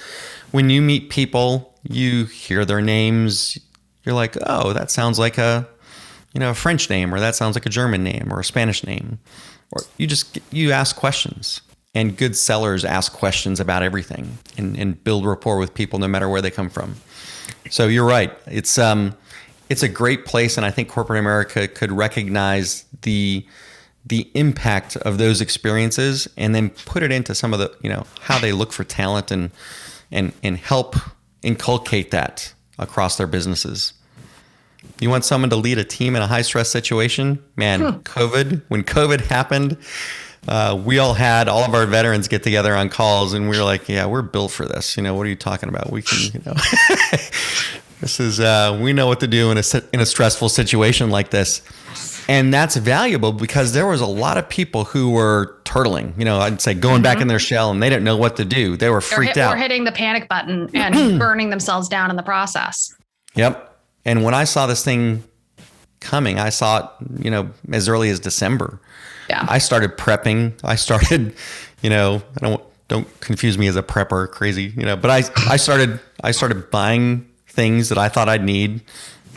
[0.52, 3.58] when you meet people, you hear their names,
[4.04, 5.68] you're like, oh, that sounds like a,
[6.34, 8.86] you know, a French name, or that sounds like a German name, or a Spanish
[8.86, 9.20] name,
[9.72, 11.62] or you just you ask questions.
[11.94, 16.28] And good sellers ask questions about everything and, and build rapport with people no matter
[16.28, 16.96] where they come from.
[17.70, 18.36] So you're right.
[18.48, 19.16] It's um,
[19.70, 23.46] it's a great place, and I think corporate America could recognize the
[24.06, 28.06] the impact of those experiences and then put it into some of the you know
[28.22, 29.52] how they look for talent and
[30.12, 30.96] and and help
[31.42, 33.94] inculcate that across their businesses.
[35.00, 37.44] You want someone to lead a team in a high stress situation?
[37.56, 38.00] Man, hmm.
[38.00, 39.78] COVID, when COVID happened,
[40.48, 43.64] uh, we all had all of our veterans get together on calls and we were
[43.64, 44.96] like, yeah, we're built for this.
[44.96, 45.92] You know, what are you talking about?
[45.92, 46.54] We can, you know,
[48.02, 51.32] this is, uh, we know what to do in a, in a stressful situation like
[51.32, 51.62] this.
[52.28, 56.40] And that's valuable because there was a lot of people who were turtling, you know,
[56.40, 57.04] I'd say going mm-hmm.
[57.04, 58.78] back in their shell and they didn't know what to do.
[58.78, 59.54] They were freaked hit, out.
[59.54, 62.94] Or hitting the panic button and burning themselves down in the process.
[63.36, 63.72] Yep.
[64.06, 65.24] And when I saw this thing
[66.00, 68.80] coming, I saw it, you know, as early as December.
[69.30, 69.46] Yeah.
[69.48, 70.54] I started prepping.
[70.64, 71.36] I started,
[71.82, 75.24] you know, I don't don't confuse me as a prepper, crazy, you know, but I
[75.52, 78.82] I started I started buying things that I thought I'd need,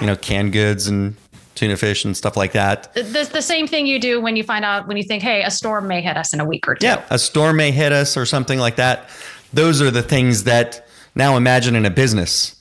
[0.00, 1.16] you know, canned goods and
[1.58, 2.94] tuna fish and stuff like that.
[2.94, 5.50] The, the same thing you do when you find out when you think, hey, a
[5.50, 6.86] storm may hit us in a week or two.
[6.86, 9.08] Yeah, a storm may hit us or something like that.
[9.52, 12.54] Those are the things that now imagine in a business.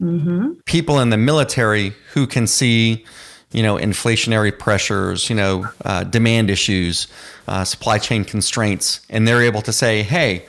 [0.00, 0.52] Mm-hmm.
[0.66, 3.04] People in the military who can see,
[3.52, 7.08] you know, inflationary pressures, you know, uh, demand issues,
[7.46, 10.44] uh, supply chain constraints, and they're able to say, hey,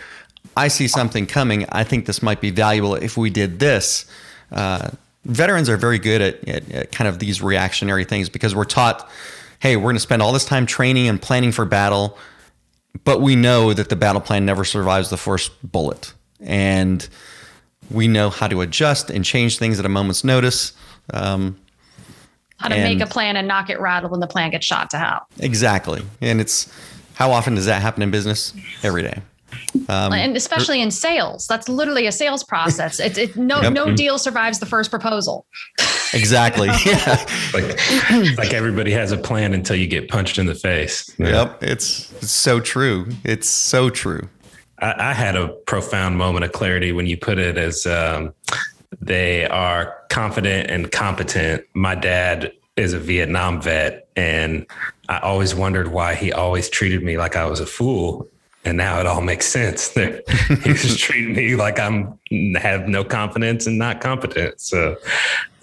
[0.58, 1.66] I see something coming.
[1.70, 4.06] I think this might be valuable if we did this.
[4.52, 4.90] Uh,
[5.26, 9.10] veterans are very good at, at, at kind of these reactionary things because we're taught,
[9.60, 12.18] hey, we're going to spend all this time training and planning for battle,
[13.06, 16.14] but we know that the battle plan never survives the first bullet.
[16.42, 17.08] And
[17.90, 20.74] we know how to adjust and change things at a moment's notice.
[21.14, 21.58] Um,
[22.60, 24.98] how to make a plan and not get rattled when the plan gets shot to
[24.98, 25.26] hell.
[25.39, 26.02] Exactly.
[26.22, 26.72] And it's
[27.13, 28.54] how often does that happen in business?
[28.84, 29.22] Every day.
[29.88, 33.00] Um, and especially in sales, that's literally a sales process.
[33.00, 33.74] It's it, no yep.
[33.74, 35.45] no deal survives the first proposal.
[36.13, 36.67] Exactly.
[36.86, 37.26] yeah.
[37.54, 41.13] like, like everybody has a plan until you get punched in the face.
[41.19, 41.63] Yep.
[41.63, 43.08] It's, it's so true.
[43.24, 44.28] It's so true.
[44.80, 48.34] I, I, had a profound moment of clarity when you put it as um,
[49.10, 51.65] they are confident and competent.
[51.74, 54.67] My dad is a Vietnam vet, and
[55.10, 58.30] I always wondered why he always treated me like I was a fool
[58.65, 59.89] and now it all makes sense.
[60.63, 62.19] He's just treating me like I'm
[62.56, 64.62] have no confidence and not competent.
[64.62, 64.98] So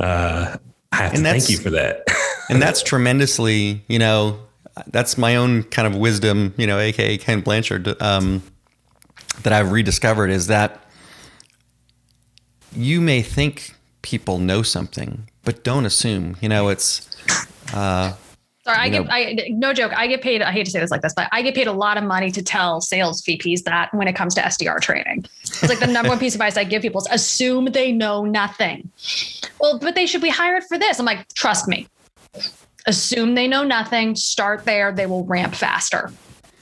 [0.01, 0.57] uh,
[0.91, 2.05] I have and to thank you for that.
[2.51, 4.41] and that's tremendously, you know,
[4.89, 8.43] that's my own kind of wisdom, you know, aka Ken Blanchard, um,
[9.43, 10.86] that I've rediscovered is that
[12.77, 16.37] you may think people know something, but don't assume.
[16.41, 17.09] You know, it's
[17.75, 18.13] uh,
[18.67, 19.93] Sorry, I get I no joke.
[19.95, 20.43] I get paid.
[20.43, 22.33] I hate to say this like this, but I get paid a lot of money
[22.33, 26.09] to tell sales VPs that when it comes to SDR training, it's like the number
[26.09, 28.91] one piece of advice I give people is assume they know nothing.
[29.61, 30.99] Well, but they should be hired for this.
[30.99, 31.87] I'm like, trust me.
[32.89, 34.17] Assume they know nothing.
[34.17, 34.91] Start there.
[34.91, 36.11] They will ramp faster.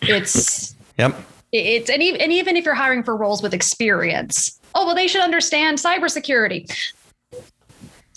[0.02, 1.16] It's yep.
[1.52, 5.08] It's and even, and even if you're hiring for roles with experience, oh well, they
[5.08, 6.70] should understand cybersecurity.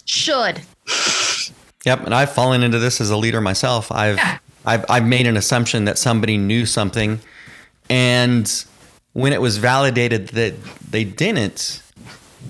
[0.05, 0.61] Should
[1.87, 3.91] Yep, and I've fallen into this as a leader myself.
[3.91, 4.39] I've yeah.
[4.65, 7.19] I've I've made an assumption that somebody knew something,
[7.89, 8.65] and
[9.13, 11.81] when it was validated that they didn't,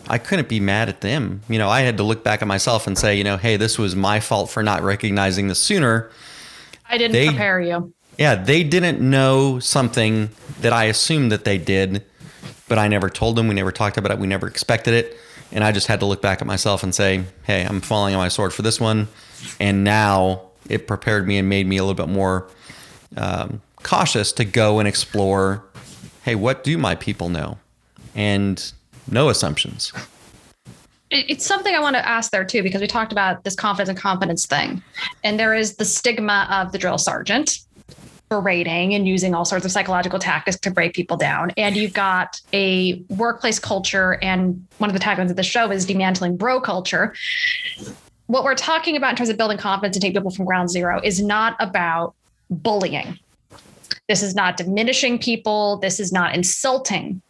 [0.08, 1.41] I couldn't be mad at them.
[1.50, 3.78] You know, I had to look back at myself and say, you know, hey, this
[3.78, 6.10] was my fault for not recognizing this sooner.
[6.89, 7.93] I didn't they, prepare you.
[8.17, 10.30] Yeah, they didn't know something
[10.62, 12.04] that I assumed that they did,
[12.67, 13.47] but I never told them.
[13.47, 14.19] We never talked about it.
[14.19, 15.17] We never expected it.
[15.51, 18.19] And I just had to look back at myself and say, hey, I'm falling on
[18.19, 19.08] my sword for this one
[19.60, 22.47] and now it prepared me and made me a little bit more
[23.15, 25.63] um, cautious to go and explore
[26.23, 27.58] hey what do my people know
[28.15, 28.73] and
[29.10, 29.93] no assumptions
[31.10, 33.97] it's something I want to ask there too, because we talked about this confidence and
[33.97, 34.84] competence thing.
[35.23, 37.60] And there is the stigma of the drill sergeant
[38.29, 41.51] berating and using all sorts of psychological tactics to break people down.
[41.57, 45.85] And you've got a workplace culture, and one of the taglines of the show is
[45.85, 47.13] demantling bro culture
[48.27, 50.99] what we're talking about in terms of building confidence and taking people from ground zero
[51.03, 52.13] is not about
[52.49, 53.17] bullying.
[54.07, 55.77] This is not diminishing people.
[55.77, 57.21] This is not insulting.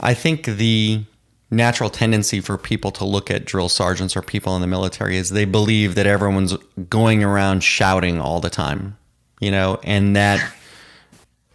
[0.00, 1.04] I think the
[1.50, 5.30] natural tendency for people to look at drill sergeants or people in the military is
[5.30, 6.56] they believe that everyone's
[6.88, 8.96] going around shouting all the time,
[9.44, 10.54] you know, and that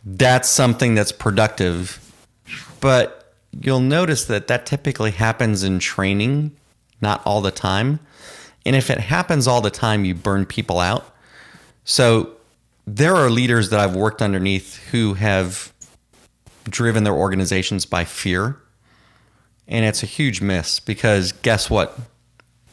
[0.06, 2.00] that's something that's productive.
[2.80, 6.52] But you'll notice that that typically happens in training,
[7.02, 8.00] not all the time.
[8.66, 11.16] And if it happens all the time, you burn people out.
[11.84, 12.36] So
[12.86, 15.74] there are leaders that I've worked underneath who have
[16.66, 18.58] driven their organizations by fear.
[19.68, 21.98] And it's a huge miss because guess what?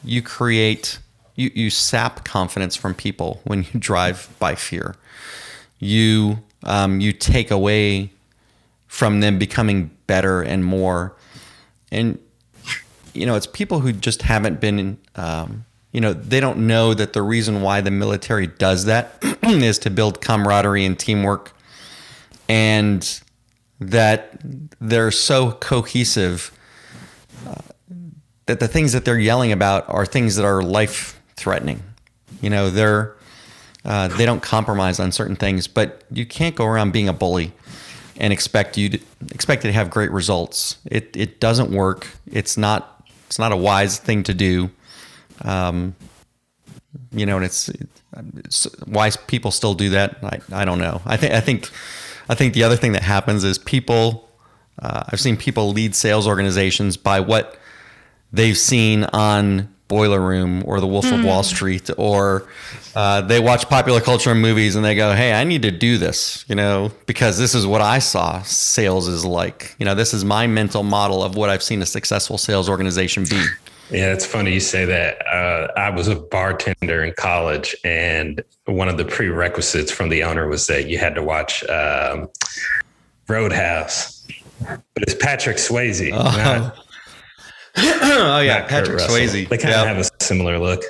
[0.04, 0.98] You create,
[1.36, 4.96] you, you sap confidence from people when you drive by fear.
[5.78, 8.10] You, um, you take away
[8.86, 11.14] from them becoming better and more.
[11.92, 12.18] And,
[13.14, 15.64] you know, it's people who just haven't been um,
[15.96, 19.88] you know, they don't know that the reason why the military does that is to
[19.88, 21.54] build camaraderie and teamwork
[22.50, 23.22] and
[23.80, 24.38] that
[24.78, 26.52] they're so cohesive
[27.46, 27.62] uh,
[28.44, 31.82] that the things that they're yelling about are things that are life threatening.
[32.40, 33.14] You know, they're
[33.84, 37.52] uh, they don't compromise on certain things, but you can't go around being a bully
[38.16, 38.98] and expect you to
[39.30, 40.78] expect it to have great results.
[40.86, 42.08] It it doesn't work.
[42.26, 44.70] It's not it's not a wise thing to do.
[45.42, 45.94] Um,
[47.12, 47.70] you know, and it's,
[48.38, 50.16] it's why people still do that.
[50.22, 51.02] I, I don't know.
[51.04, 51.70] I think I think
[52.28, 54.24] I think the other thing that happens is people.
[54.78, 57.58] Uh, I've seen people lead sales organizations by what
[58.30, 61.18] they've seen on Boiler Room or The Wolf mm.
[61.18, 61.46] of Wall hmm.
[61.46, 62.48] Street, or
[62.94, 65.96] uh, they watch popular culture and movies and they go, "Hey, I need to do
[65.96, 69.76] this," you know, because this is what I saw sales is like.
[69.78, 73.24] You know, this is my mental model of what I've seen a successful sales organization
[73.24, 73.42] be.
[73.90, 75.24] Yeah, it's funny you say that.
[75.26, 80.48] Uh, I was a bartender in college, and one of the prerequisites from the owner
[80.48, 82.28] was that you had to watch um,
[83.28, 84.26] Roadhouse,
[84.60, 86.10] but it's Patrick Swayze.
[86.10, 86.76] Not,
[87.78, 89.48] oh yeah, Patrick Swayze.
[89.48, 90.82] They kind of have a similar look.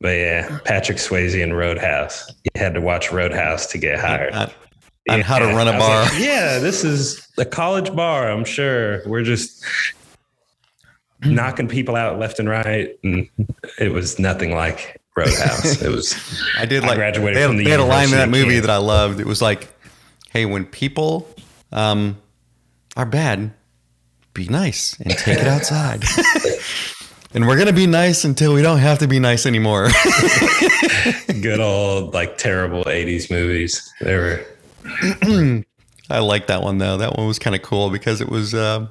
[0.00, 2.32] But yeah, Patrick Swayze and Roadhouse.
[2.44, 4.32] You had to watch Roadhouse to get hired.
[4.32, 4.50] On,
[5.10, 5.22] on yeah.
[5.22, 6.02] how to run a bar.
[6.04, 8.30] Like, yeah, this is a college bar.
[8.30, 9.64] I'm sure we're just
[11.24, 13.28] knocking people out left and right, and
[13.78, 15.82] it was nothing like Roadhouse.
[15.82, 16.16] It was.
[16.58, 16.92] I did like.
[16.92, 17.64] I graduated they had, from the.
[17.64, 19.20] They had a line in that movie that I loved.
[19.20, 19.68] It was like,
[20.30, 21.28] "Hey, when people
[21.72, 22.18] um,
[22.96, 23.52] are bad,
[24.38, 26.04] be nice and take it outside."
[27.34, 29.88] and we're gonna be nice until we don't have to be nice anymore.
[31.26, 33.92] Good old like terrible '80s movies.
[34.00, 34.44] They were.
[36.10, 36.96] I like that one though.
[36.96, 38.54] That one was kind of cool because it was.
[38.54, 38.88] Uh,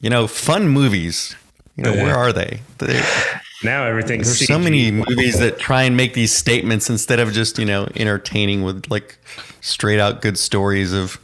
[0.00, 1.34] you know, fun movies.
[1.76, 2.02] You know, yeah.
[2.04, 2.60] where are they?
[2.78, 3.02] they
[3.62, 4.46] now everything's there's CG.
[4.46, 8.62] so many movies that try and make these statements instead of just you know entertaining
[8.62, 9.18] with like
[9.60, 11.18] straight out good stories of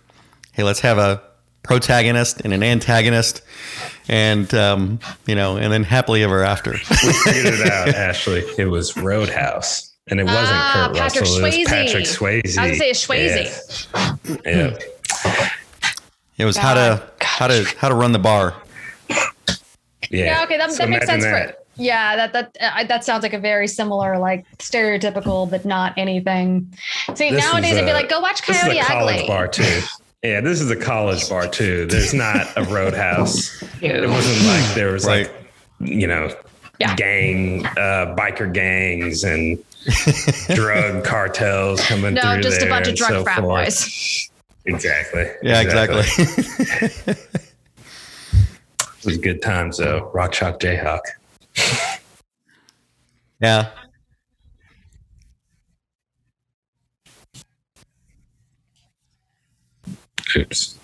[0.52, 1.22] hey let's have a
[1.62, 3.42] protagonist and an antagonist
[4.08, 8.66] and um, you know and then happily ever after we figured it out Ashleigh it
[8.66, 11.38] was roadhouse and it wasn't ah, Kurt Patrick Russell.
[11.38, 11.54] Swayze.
[11.54, 12.58] It was Patrick Swayze.
[12.58, 14.44] I was say it's Swayze.
[14.44, 14.76] Yeah.
[15.24, 15.48] yeah.
[16.38, 16.62] It was God.
[16.62, 18.54] how to how to how to run the bar.
[19.08, 20.24] Yeah.
[20.24, 21.54] yeah okay, that, so that makes sense that.
[21.54, 25.94] for yeah, that that uh, that sounds like a very similar, like stereotypical, but not
[25.96, 26.74] anything.
[27.14, 29.28] See, this nowadays it'd be like, go watch Coyote this is a college Ugly.
[29.28, 29.80] bar too.
[30.22, 31.86] Yeah, this is a college bar too.
[31.86, 33.60] There's not a roadhouse.
[33.82, 35.28] it wasn't like there was right.
[35.28, 36.32] like, you know,
[36.78, 36.94] yeah.
[36.94, 39.62] gang, uh, biker gangs and
[40.54, 42.36] drug cartels coming no, through.
[42.36, 43.64] No, just a bunch of drug so frat forth.
[43.64, 44.30] boys.
[44.64, 45.28] Exactly.
[45.42, 46.00] Yeah, exactly.
[46.00, 47.14] exactly.
[49.02, 50.12] It was good times though.
[50.14, 51.00] Rock Chalk Jayhawk.
[53.40, 53.70] yeah.
[60.36, 60.78] Oops.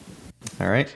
[0.61, 0.94] All right.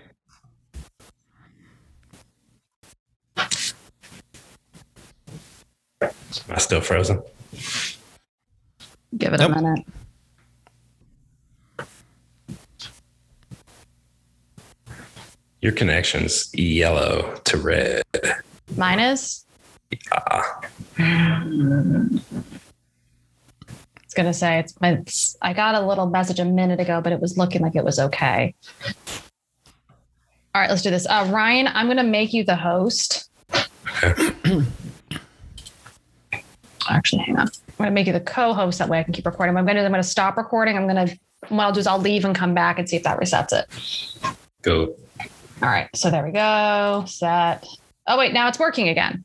[6.02, 6.10] Am
[6.50, 7.22] I still frozen?
[9.16, 9.52] Give it nope.
[9.52, 9.86] a minute.
[15.60, 18.02] Your connection's yellow to red.
[18.76, 19.44] Mine is?
[20.98, 22.42] Yeah.
[24.12, 27.20] Was gonna say it's, it's I got a little message a minute ago, but it
[27.20, 28.54] was looking like it was okay.
[30.54, 31.06] All right, let's do this.
[31.06, 33.30] Uh, Ryan, I'm gonna make you the host.
[36.90, 37.46] Actually, hang on.
[37.48, 38.80] I'm gonna make you the co-host.
[38.80, 39.56] That way, I can keep recording.
[39.56, 39.82] I'm gonna.
[39.82, 40.76] I'm gonna stop recording.
[40.76, 41.08] I'm gonna.
[41.48, 43.66] What I'll do is I'll leave and come back and see if that resets it.
[44.60, 44.94] Go.
[45.62, 45.88] All right.
[45.96, 47.04] So there we go.
[47.06, 47.66] Set.
[48.06, 48.34] Oh, wait.
[48.34, 49.24] Now it's working again.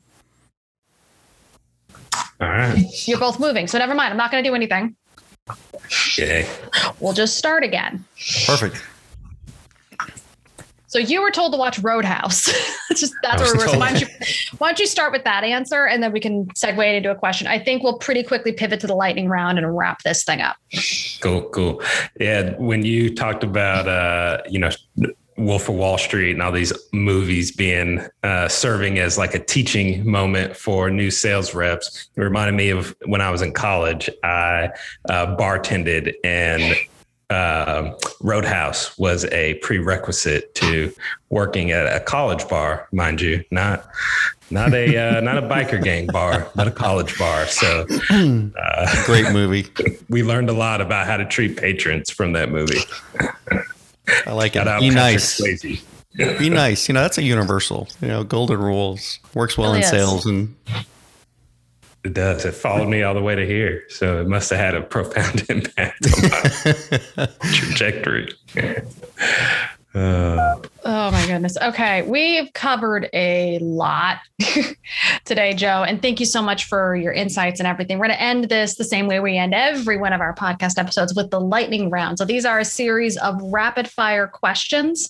[2.40, 2.84] All right.
[3.08, 3.66] You're both moving.
[3.66, 4.10] So never mind.
[4.12, 4.96] I'm not going to do anything.
[6.18, 6.48] Okay.
[7.00, 8.04] We'll just start again.
[8.46, 8.84] Perfect.
[10.88, 12.46] So you were told to watch Roadhouse.
[12.96, 13.78] just that's where we're.
[13.78, 14.06] Why don't, you,
[14.56, 17.46] why don't you start with that answer, and then we can segue into a question.
[17.46, 20.56] I think we'll pretty quickly pivot to the lightning round and wrap this thing up.
[21.20, 21.82] Cool, cool.
[22.18, 24.70] Yeah, when you talked about, uh, you know,
[25.38, 30.08] Wolf of Wall Street and all these movies being uh, serving as like a teaching
[30.08, 32.08] moment for new sales reps.
[32.16, 34.10] It reminded me of when I was in college.
[34.24, 34.70] I
[35.08, 36.74] uh, bartended and
[37.30, 40.92] uh, Roadhouse was a prerequisite to
[41.28, 43.86] working at a college bar, mind you, not
[44.50, 47.46] not a uh, not a biker gang bar, but a college bar.
[47.46, 49.66] So, uh, great movie.
[50.10, 52.80] We learned a lot about how to treat patrons from that movie.
[54.26, 54.64] I like it.
[54.80, 55.40] Be nice.
[55.40, 56.88] Be nice.
[56.88, 57.88] You know, that's a universal.
[58.00, 60.54] You know, golden rules works well in sales and
[62.04, 62.44] It does.
[62.44, 63.84] It followed me all the way to here.
[63.88, 66.30] So it must have had a profound impact on
[67.16, 68.32] my trajectory.
[69.94, 71.56] Uh, oh my goodness.
[71.56, 72.02] Okay.
[72.02, 74.18] We've covered a lot
[75.24, 75.82] today, Joe.
[75.82, 77.98] And thank you so much for your insights and everything.
[77.98, 80.78] We're going to end this the same way we end every one of our podcast
[80.78, 82.18] episodes with the lightning round.
[82.18, 85.08] So these are a series of rapid fire questions.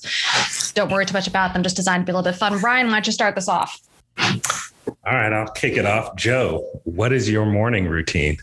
[0.75, 2.59] Don't worry too much about them, just designed to be a little bit fun.
[2.61, 3.81] Ryan, why don't you start this off?
[4.19, 6.17] All right, I'll kick it off.
[6.17, 8.39] Joe, what is your morning routine?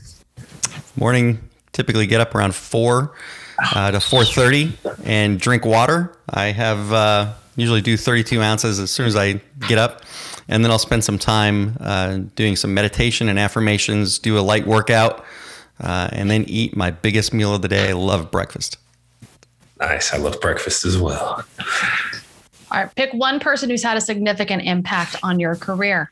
[0.97, 1.39] Morning,
[1.71, 3.15] typically get up around four
[3.59, 6.15] uh, to four thirty and drink water.
[6.29, 10.03] I have uh, usually do thirty two ounces as soon as I get up,
[10.47, 14.19] and then I'll spend some time uh, doing some meditation and affirmations.
[14.19, 15.25] Do a light workout,
[15.79, 17.89] uh, and then eat my biggest meal of the day.
[17.89, 18.77] I love breakfast.
[19.79, 20.13] Nice.
[20.13, 21.43] I love breakfast as well.
[22.71, 26.11] All right, pick one person who's had a significant impact on your career.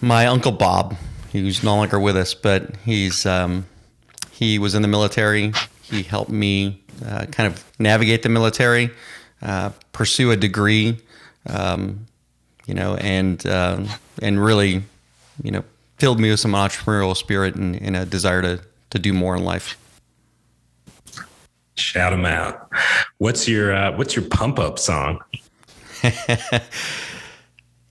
[0.00, 0.96] My uncle Bob,
[1.32, 3.66] who's no longer with us, but he's um,
[4.34, 5.52] he was in the military.
[5.82, 8.90] He helped me uh, kind of navigate the military,
[9.40, 10.98] uh, pursue a degree,
[11.48, 12.06] um,
[12.66, 13.84] you know, and uh,
[14.20, 14.82] and really,
[15.42, 15.62] you know,
[15.98, 18.60] filled me with some entrepreneurial spirit and, and a desire to
[18.90, 19.78] to do more in life.
[21.76, 22.68] Shout them out.
[23.18, 25.20] What's your uh, what's your pump up song?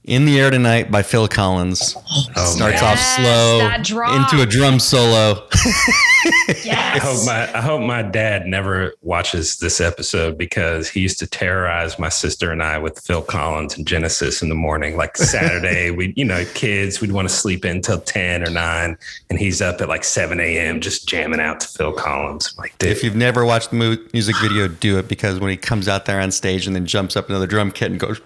[0.05, 1.95] In the Air Tonight by Phil Collins.
[2.35, 2.91] Oh, Starts man.
[2.91, 5.47] off slow into a drum solo.
[6.63, 6.67] yes.
[6.67, 11.27] I hope my I hope my dad never watches this episode because he used to
[11.27, 14.97] terrorize my sister and I with Phil Collins and Genesis in the morning.
[14.97, 18.97] Like Saturday, we you know kids we'd want to sleep in until ten or nine,
[19.29, 20.81] and he's up at like seven a.m.
[20.81, 22.53] just jamming out to Phil Collins.
[22.57, 22.89] I'm like, Dude.
[22.89, 26.19] if you've never watched the music video, do it because when he comes out there
[26.19, 28.19] on stage and then jumps up into the drum kit and goes.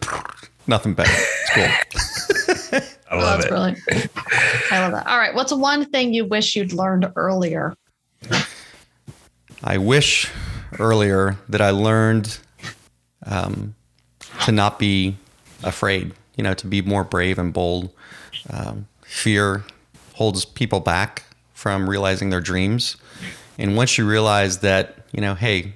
[0.67, 1.11] Nothing better.
[1.13, 2.79] It's cool.
[3.09, 3.49] I love oh, that's it.
[3.49, 3.79] brilliant.
[4.71, 5.07] I love that.
[5.07, 5.33] All right.
[5.33, 7.73] What's one thing you wish you'd learned earlier?
[9.63, 10.29] I wish
[10.77, 12.37] earlier that I learned
[13.25, 13.75] um,
[14.45, 15.15] to not be
[15.63, 17.89] afraid, you know, to be more brave and bold.
[18.49, 19.63] Um, fear
[20.15, 22.97] holds people back from realizing their dreams.
[23.57, 25.73] And once you realize that, you know, hey,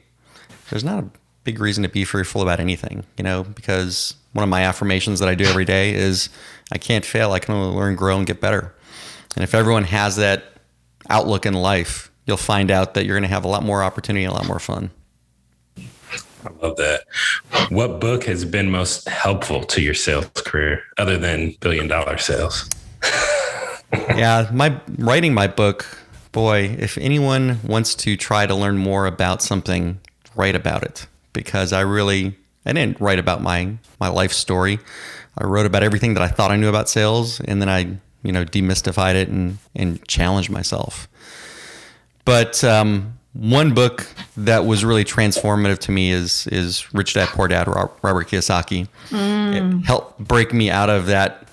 [0.70, 1.10] there's not a
[1.44, 5.30] big reason to be fearful about anything, you know, because one of my affirmations that
[5.30, 6.30] I do every day is
[6.72, 7.32] I can't fail.
[7.32, 8.74] I can only learn, grow, and get better.
[9.36, 10.44] And if everyone has that
[11.10, 14.26] outlook in life, you'll find out that you're going to have a lot more opportunity,
[14.26, 14.92] a lot more fun.
[15.78, 17.04] I love that.
[17.70, 22.68] What book has been most helpful to your sales career other than billion dollar sales?
[23.94, 25.86] yeah, my writing my book,
[26.32, 30.00] boy, if anyone wants to try to learn more about something,
[30.36, 34.80] write about it because I really I didn't write about my my life story.
[35.38, 38.32] I wrote about everything that I thought I knew about sales, and then I you
[38.32, 41.08] know demystified it and and challenged myself.
[42.26, 44.08] But um, one book
[44.38, 48.88] that was really transformative to me is is Rich Dad Poor Dad Robert Kiyosaki.
[49.10, 49.82] Mm.
[49.82, 51.48] It helped break me out of that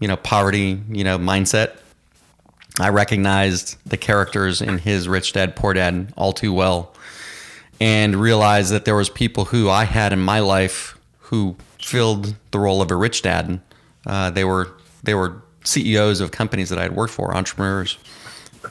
[0.00, 1.76] you know poverty you know mindset.
[2.80, 6.94] I recognized the characters in his Rich Dad Poor Dad all too well
[7.80, 12.58] and realized that there was people who I had in my life who filled the
[12.58, 13.60] role of a rich dad.
[14.06, 14.70] Uh, they were
[15.02, 17.98] they were CEOs of companies that I had worked for, entrepreneurs.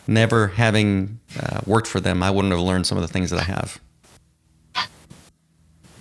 [0.07, 3.39] Never having uh, worked for them, I wouldn't have learned some of the things that
[3.39, 3.79] I have.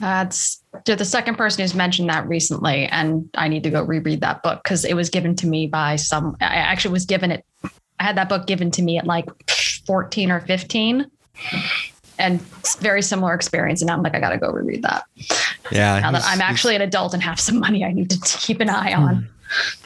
[0.00, 4.42] That's the second person who's mentioned that recently, and I need to go reread that
[4.42, 6.36] book because it was given to me by some.
[6.40, 7.44] I actually was given it.
[7.62, 9.26] I had that book given to me at like
[9.86, 11.06] fourteen or fifteen,
[12.22, 12.40] and
[12.78, 13.82] very similar experience.
[13.82, 15.04] And now I'm like, I got to go reread that.
[15.70, 16.00] Yeah.
[16.00, 18.70] Now that I'm actually an adult and have some money, I need to keep an
[18.70, 19.16] eye on.
[19.16, 19.22] Hmm.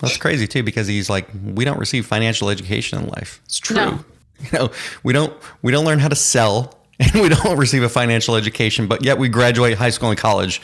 [0.01, 3.41] That's crazy too, because he's like, we don't receive financial education in life.
[3.47, 3.77] It's true.
[3.77, 4.05] No.
[4.39, 4.71] You know,
[5.03, 5.33] we don't
[5.63, 9.19] we don't learn how to sell, and we don't receive a financial education, but yet
[9.19, 10.61] we graduate high school and college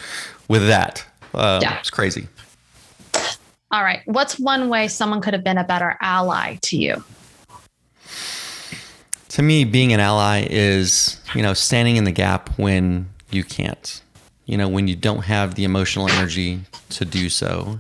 [0.49, 1.05] with that.
[1.35, 1.79] Uh, yeah.
[1.79, 2.29] It's crazy.
[3.71, 4.03] All right.
[4.05, 7.03] What's one way someone could have been a better ally to you?
[9.33, 14.03] To me, being an ally is, you know, standing in the gap when you can't,
[14.45, 16.61] you know, when you don't have the emotional energy
[16.91, 17.79] to do so.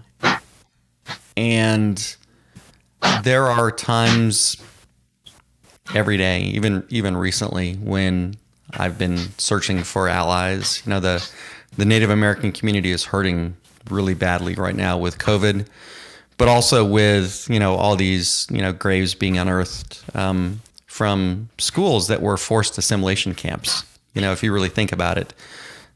[1.36, 2.16] And
[3.22, 4.57] there are times
[5.94, 8.36] every day, even even recently, when
[8.72, 10.82] I've been searching for allies.
[10.86, 11.28] You know, the
[11.76, 13.59] the Native American community is hurting
[13.90, 15.66] really badly right now with COVID,
[16.38, 20.03] but also with you know all these you know graves being unearthed.
[20.14, 20.62] Um,
[20.93, 23.82] from schools that were forced assimilation camps.
[24.12, 25.32] You know, if you really think about it,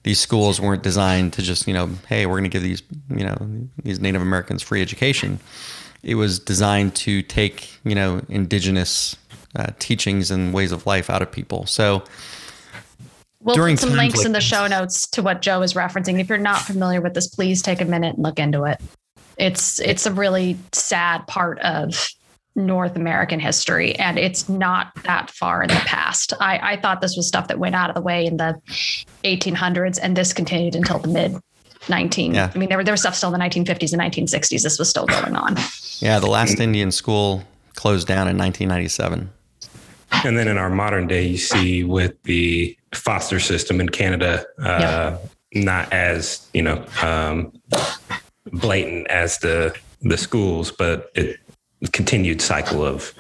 [0.05, 3.23] these schools weren't designed to just, you know, hey, we're going to give these, you
[3.23, 3.37] know,
[3.83, 5.39] these Native Americans free education.
[6.03, 9.17] it was designed to take you know indigenous
[9.57, 11.67] uh, teachings and ways of life out of people.
[11.67, 12.03] So
[13.41, 16.19] We'll During put some links like in the show notes to what Joe is referencing.
[16.19, 18.81] If you're not familiar with this, please take a minute and look into it.
[19.37, 22.09] It's it's a really sad part of
[22.57, 26.33] North American history, and it's not that far in the past.
[26.41, 28.61] I, I thought this was stuff that went out of the way in the
[29.25, 31.37] 1800s, and this continued until the mid
[31.89, 32.35] 19.
[32.35, 32.51] Yeah.
[32.53, 34.63] I mean, there, were- there was stuff still in the 1950s and 1960s.
[34.63, 35.57] This was still going on.
[35.99, 37.45] yeah, the last Indian school
[37.75, 39.31] closed down in 1997.
[40.25, 45.19] And then in our modern day, you see with the foster system in Canada, uh,
[45.53, 47.53] not as you know um,
[48.47, 51.39] blatant as the the schools, but it
[51.93, 53.13] continued cycle of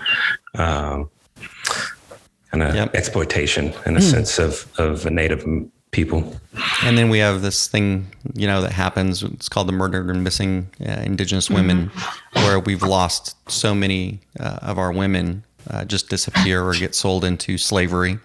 [0.54, 1.10] um,
[2.50, 2.94] kind of Yep.
[2.94, 5.44] exploitation in a sense of of native
[5.90, 6.38] people.
[6.82, 9.22] And then we have this thing, you know, that happens.
[9.22, 11.90] It's called the murdered and missing uh, Indigenous women,
[12.34, 17.24] where we've lost so many uh, of our women uh, just disappear or get sold
[17.24, 18.18] into slavery.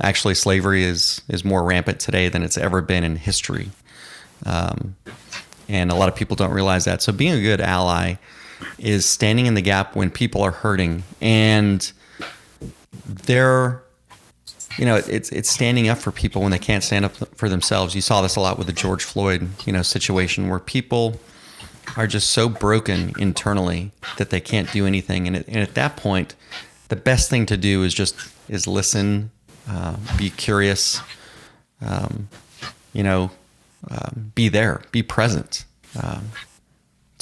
[0.00, 3.70] Actually, slavery is is more rampant today than it's ever been in history,
[4.46, 4.96] um,
[5.68, 7.02] and a lot of people don't realize that.
[7.02, 8.14] So, being a good ally
[8.78, 11.92] is standing in the gap when people are hurting, and
[13.06, 13.82] they're
[14.78, 17.94] you know, it's it's standing up for people when they can't stand up for themselves.
[17.94, 21.20] You saw this a lot with the George Floyd, you know, situation where people
[21.96, 25.26] are just so broken internally that they can't do anything.
[25.26, 26.34] And, it, and at that point,
[26.88, 28.16] the best thing to do is just
[28.48, 29.30] is listen,
[29.68, 31.00] uh, be curious,
[31.80, 32.28] um,
[32.92, 33.30] you know,
[33.90, 35.64] um, be there, be present.
[36.02, 36.30] Um,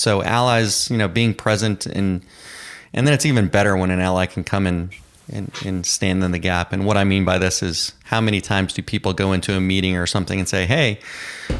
[0.00, 2.22] so allies, you know, being present and
[2.92, 4.90] and then it's even better when an ally can come in
[5.32, 6.72] and, and stand in the gap.
[6.72, 9.60] And what I mean by this is how many times do people go into a
[9.60, 10.98] meeting or something and say, Hey,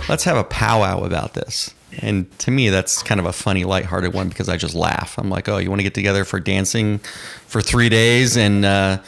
[0.09, 1.72] let's have a powwow about this.
[2.01, 5.18] And to me, that's kind of a funny, lighthearted one because I just laugh.
[5.18, 6.99] I'm like, oh, you want to get together for dancing
[7.47, 9.03] for three days and uh,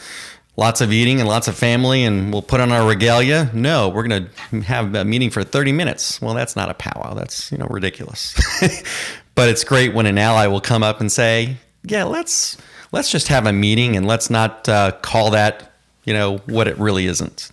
[0.57, 3.49] lots of eating and lots of family and we'll put on our regalia?
[3.53, 6.21] No, we're going to have a meeting for 30 minutes.
[6.21, 7.13] Well, that's not a powwow.
[7.13, 8.35] That's, you know, ridiculous.
[9.35, 12.57] but it's great when an ally will come up and say, yeah, let's
[12.91, 15.73] let's just have a meeting and let's not uh, call that,
[16.05, 17.51] you know, what it really isn't.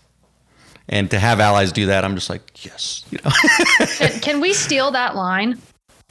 [0.88, 3.30] And to have allies do that, I'm just like, yes, you know,
[3.86, 5.60] Can, can we steal that line?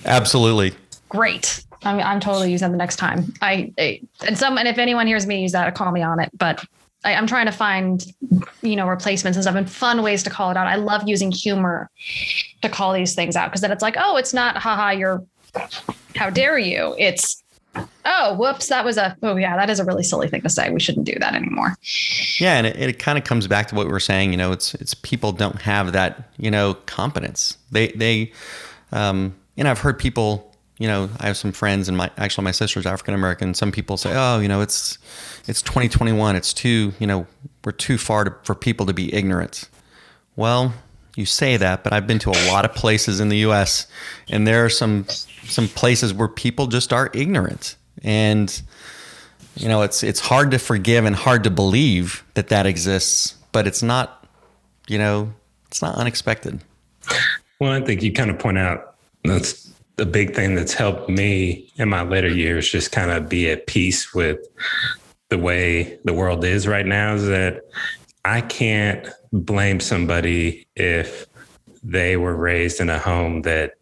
[0.06, 0.74] absolutely.
[1.10, 1.64] Great.
[1.84, 3.34] I mean, I'm totally using that the next time.
[3.42, 6.30] I, I and some and if anyone hears me use that, call me on it.
[6.38, 6.66] But
[7.04, 8.06] I, I'm trying to find,
[8.62, 10.68] you know, replacements and stuff and fun ways to call it out.
[10.68, 11.90] I love using humor
[12.62, 15.24] to call these things out because then it's like, oh, it's not, haha, you're,
[16.16, 16.96] how dare you?
[16.98, 17.44] It's,
[18.06, 20.70] oh, whoops, that was a, oh yeah, that is a really silly thing to say.
[20.70, 21.76] We shouldn't do that anymore.
[22.40, 24.32] Yeah, and it, it kind of comes back to what we were saying.
[24.32, 27.58] You know, it's it's people don't have that you know competence.
[27.72, 28.32] They they,
[28.92, 30.46] um, and I've heard people.
[30.78, 33.54] You know, I have some friends, and my actually my sister's African American.
[33.54, 34.98] Some people say, "Oh, you know, it's
[35.46, 36.38] it's 2021.
[36.38, 37.28] It's too you know
[37.66, 39.68] we're too far to, for people to be ignorant."
[40.38, 40.74] Well,
[41.20, 43.88] you say that, but I've been to a lot of places in the U.S.
[44.30, 45.06] and there are some
[45.44, 48.62] some places where people just are ignorant, and
[49.56, 53.68] you know it's it's hard to forgive and hard to believe that that exists, but
[53.68, 54.26] it's not,
[54.88, 55.34] you know,
[55.68, 56.62] it's not unexpected.
[57.60, 58.96] Well, I think you kind of point out
[59.26, 63.50] that's the big thing that's helped me in my later years just kind of be
[63.50, 64.40] at peace with
[65.28, 67.66] the way the world is right now is that
[68.30, 71.26] I can't blame somebody if
[71.82, 73.74] they were raised in a home that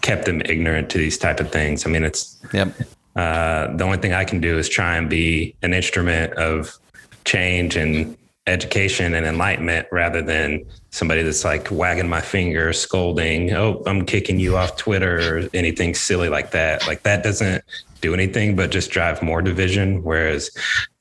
[0.00, 1.86] kept them ignorant to these type of things.
[1.86, 2.74] I mean, it's Yep.
[3.14, 6.76] uh, the only thing I can do is try and be an instrument of
[7.24, 8.16] change and
[8.48, 14.40] education and enlightenment rather than somebody that's like wagging my finger, scolding, oh, I'm kicking
[14.40, 16.88] you off Twitter or anything silly like that.
[16.88, 17.62] Like that doesn't
[18.02, 20.02] do anything but just drive more division.
[20.02, 20.50] Whereas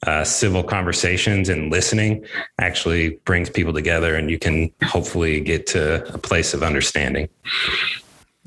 [0.08, 2.26] uh, civil conversations and listening
[2.60, 7.28] actually brings people together and you can hopefully get to a place of understanding.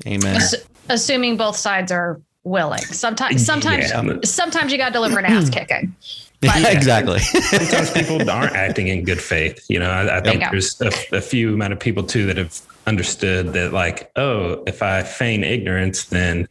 [0.07, 0.37] Amen.
[0.37, 0.55] Ass-
[0.89, 2.81] assuming both sides are willing.
[2.81, 4.19] Sometimes, sometimes, Yeah.
[4.23, 5.95] sometimes you got to deliver an ass kicking.
[6.41, 7.19] Yeah, exactly.
[7.19, 9.65] sometimes people aren't acting in good faith.
[9.67, 10.51] You know, I, I think Yeah.
[10.51, 14.83] there's a, a few amount of people too that have understood that, like, oh, if
[14.83, 16.47] I feign ignorance, then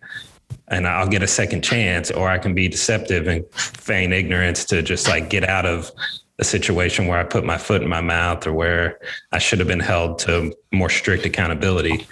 [0.69, 4.83] and I'll get a second chance, or I can be deceptive and feign ignorance to
[4.83, 5.91] just like get out of
[6.39, 8.99] a situation where I put my foot in my mouth or where
[9.33, 12.07] I should have been held to more strict accountability.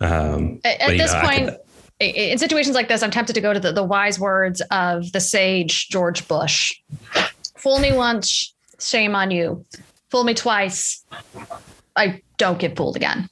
[0.00, 1.58] Um, At, at you this know, point, could-
[2.00, 5.18] in situations like this, I'm tempted to go to the, the wise words of the
[5.20, 6.72] sage George Bush
[7.56, 9.64] Fool me once, shame on you.
[10.10, 11.04] Fool me twice,
[11.96, 13.28] I don't get fooled again.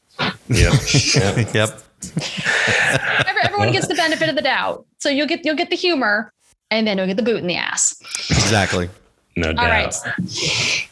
[0.49, 0.73] Yep.
[1.15, 1.45] yeah.
[1.55, 1.83] yep.
[3.27, 4.87] Every, everyone gets the benefit of the doubt.
[4.99, 6.33] So you'll get you'll get the humor,
[6.71, 7.97] and then you'll get the boot in the ass.
[8.31, 8.89] Exactly.
[9.37, 9.95] No doubt.
[10.05, 10.89] right.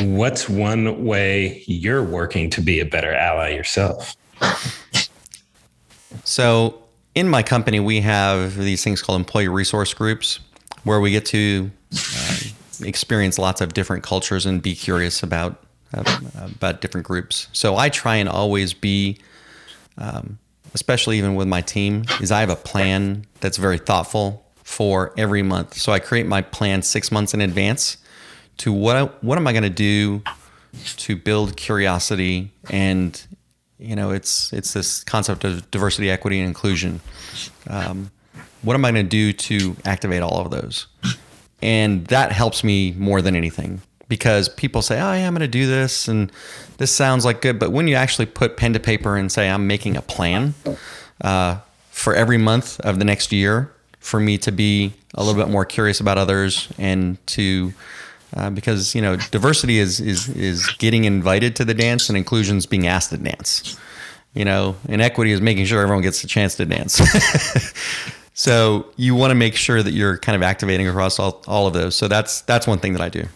[0.00, 4.16] What's one way you're working to be a better ally yourself?
[6.24, 6.82] So
[7.14, 10.40] in my company, we have these things called employee resource groups,
[10.84, 12.36] where we get to uh,
[12.84, 15.62] experience lots of different cultures and be curious about
[15.94, 17.48] uh, about different groups.
[17.52, 19.18] So I try and always be,
[19.98, 20.38] um,
[20.74, 25.42] especially even with my team, is I have a plan that's very thoughtful for every
[25.42, 25.74] month.
[25.74, 27.98] So I create my plan six months in advance
[28.58, 30.22] to what I, what am I going to do
[30.84, 33.20] to build curiosity and
[33.78, 37.00] you know it's it's this concept of diversity equity and inclusion.
[37.68, 38.10] Um,
[38.62, 40.86] what am i going to do to activate all of those?
[41.60, 43.82] And that helps me more than anything
[44.12, 46.30] because people say oh yeah i'm going to do this and
[46.76, 49.66] this sounds like good but when you actually put pen to paper and say i'm
[49.66, 50.52] making a plan
[51.22, 51.56] uh,
[51.90, 55.64] for every month of the next year for me to be a little bit more
[55.64, 57.72] curious about others and to
[58.36, 62.58] uh, because you know diversity is is is getting invited to the dance and inclusion
[62.58, 63.78] is being asked to dance
[64.34, 67.00] you know inequity is making sure everyone gets a chance to dance.
[68.34, 71.74] So you want to make sure that you're kind of activating across all, all of
[71.74, 71.94] those.
[71.94, 73.26] So that's that's one thing that i do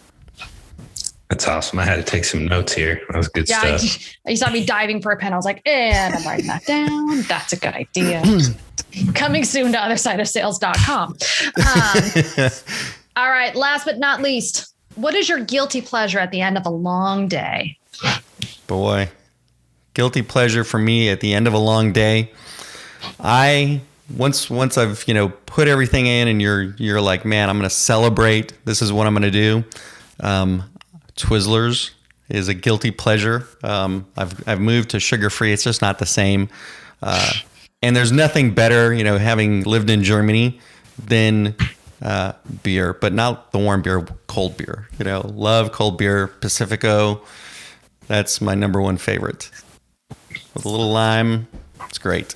[1.29, 1.79] That's awesome.
[1.79, 3.01] I had to take some notes here.
[3.09, 4.15] That was good Yeah, I, stuff.
[4.25, 5.33] you saw me diving for a pen.
[5.33, 7.21] I was like, and I'm writing that down.
[7.23, 8.23] That's a good idea.
[9.13, 11.17] Coming soon to othersideofsales.com.
[11.57, 12.49] Um,
[13.17, 13.53] all right.
[13.55, 17.27] Last but not least, what is your guilty pleasure at the end of a long
[17.27, 17.77] day?
[18.67, 19.09] boy
[19.93, 22.29] guilty pleasure for me at the end of a long day
[23.21, 23.81] i
[24.15, 27.69] once once i've you know put everything in and you're you're like man i'm gonna
[27.69, 29.63] celebrate this is what i'm gonna do
[30.19, 30.63] um,
[31.17, 31.91] twizzlers
[32.29, 36.05] is a guilty pleasure um, I've, I've moved to sugar free it's just not the
[36.05, 36.49] same
[37.01, 37.33] uh,
[37.81, 40.59] and there's nothing better you know having lived in germany
[41.03, 41.55] than
[42.01, 47.21] uh, beer but not the warm beer cold beer you know love cold beer pacifico
[48.07, 49.51] that's my number one favorite.
[50.53, 51.47] With a little lime,
[51.85, 52.35] it's great.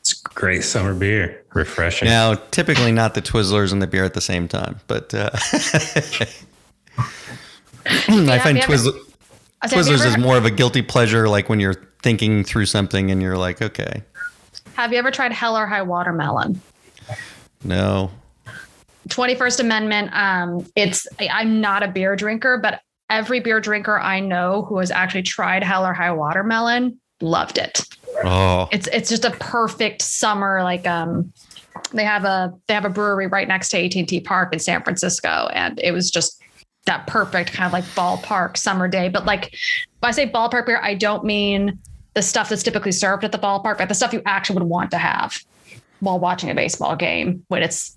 [0.00, 1.44] It's great summer beer.
[1.54, 2.08] Refreshing.
[2.08, 5.30] Now, typically not the Twizzlers and the beer at the same time, but uh,
[8.08, 8.98] I find have you ever-
[9.62, 12.44] I said, have, you Twizzlers is more of a guilty pleasure, like when you're thinking
[12.44, 14.02] through something and you're like, okay,
[14.74, 16.60] have you ever tried Hell or High Watermelon?
[17.64, 18.10] no,
[19.08, 20.10] 21st Amendment.
[20.12, 24.90] Um, it's I'm not a beer drinker, but every beer drinker I know who has
[24.90, 27.80] actually tried Hell or High Watermelon loved it.
[28.24, 30.62] oh, It's it's just a perfect summer.
[30.62, 31.32] Like um,
[31.92, 35.48] they have a they have a brewery right next to AT&T Park in San Francisco,
[35.54, 36.35] and it was just
[36.86, 39.08] that perfect kind of like ballpark summer day.
[39.08, 39.54] But like
[40.00, 41.78] when I say ballpark beer, I don't mean
[42.14, 44.90] the stuff that's typically served at the ballpark, but the stuff you actually would want
[44.92, 45.38] to have
[46.00, 47.96] while watching a baseball game when it's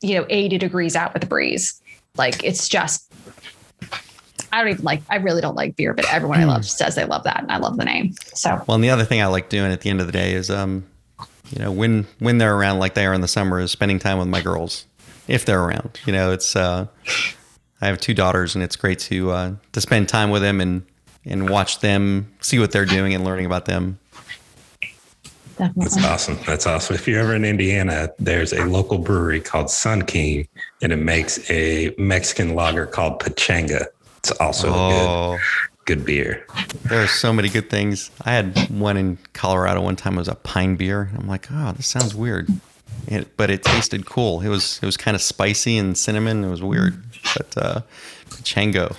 [0.00, 1.80] you know 80 degrees out with a breeze.
[2.16, 3.10] Like it's just
[4.52, 7.04] I don't even like I really don't like beer, but everyone I love says they
[7.04, 8.14] love that and I love the name.
[8.34, 10.32] So Well, and the other thing I like doing at the end of the day
[10.32, 10.84] is, um,
[11.50, 14.18] you know, when when they're around, like they are in the summer, is spending time
[14.18, 14.86] with my girls,
[15.26, 16.00] if they're around.
[16.06, 16.86] You know, it's uh,
[17.84, 20.84] I have two daughters, and it's great to uh, to spend time with them and
[21.26, 23.98] and watch them, see what they're doing, and learning about them.
[25.58, 25.84] definitely.
[25.84, 26.38] That's awesome.
[26.46, 26.96] That's awesome.
[26.96, 30.48] If you're ever in Indiana, there's a local brewery called Sun King,
[30.82, 33.86] and it makes a Mexican lager called Pachanga.
[34.18, 35.38] It's also a Oh,
[35.84, 36.46] good, good beer.
[36.84, 38.10] there are so many good things.
[38.22, 40.14] I had one in Colorado one time.
[40.14, 41.10] It was a pine beer.
[41.18, 42.48] I'm like, oh, this sounds weird,
[43.06, 44.40] it, but it tasted cool.
[44.40, 46.44] It was it was kind of spicy and cinnamon.
[46.44, 47.02] It was weird,
[47.36, 47.80] but uh,
[48.42, 48.94] Chango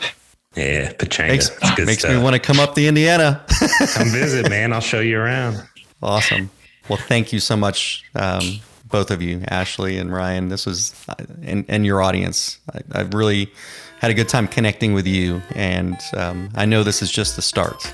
[0.55, 1.27] Yeah, Pachanga.
[1.29, 1.51] makes
[1.85, 2.11] makes stuff.
[2.15, 3.43] me want to come up to Indiana.
[3.93, 4.73] Come visit, man.
[4.73, 5.61] I'll show you around.
[6.01, 6.49] Awesome.
[6.87, 8.59] Well, thank you so much, um,
[8.91, 10.49] both of you, Ashleigh and Ryan.
[10.49, 12.59] This was, uh, and, and your audience.
[12.71, 13.51] I, I've really
[13.99, 17.41] had a good time connecting with you, and um, I know this is just the
[17.41, 17.91] start.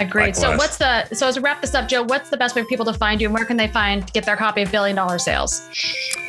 [0.00, 0.34] Agreed.
[0.34, 2.68] So what's the so as we wrap this up, Joe, what's the best way for
[2.68, 5.18] people to find you and where can they find get their copy of Billion Dollar
[5.18, 5.68] Sales?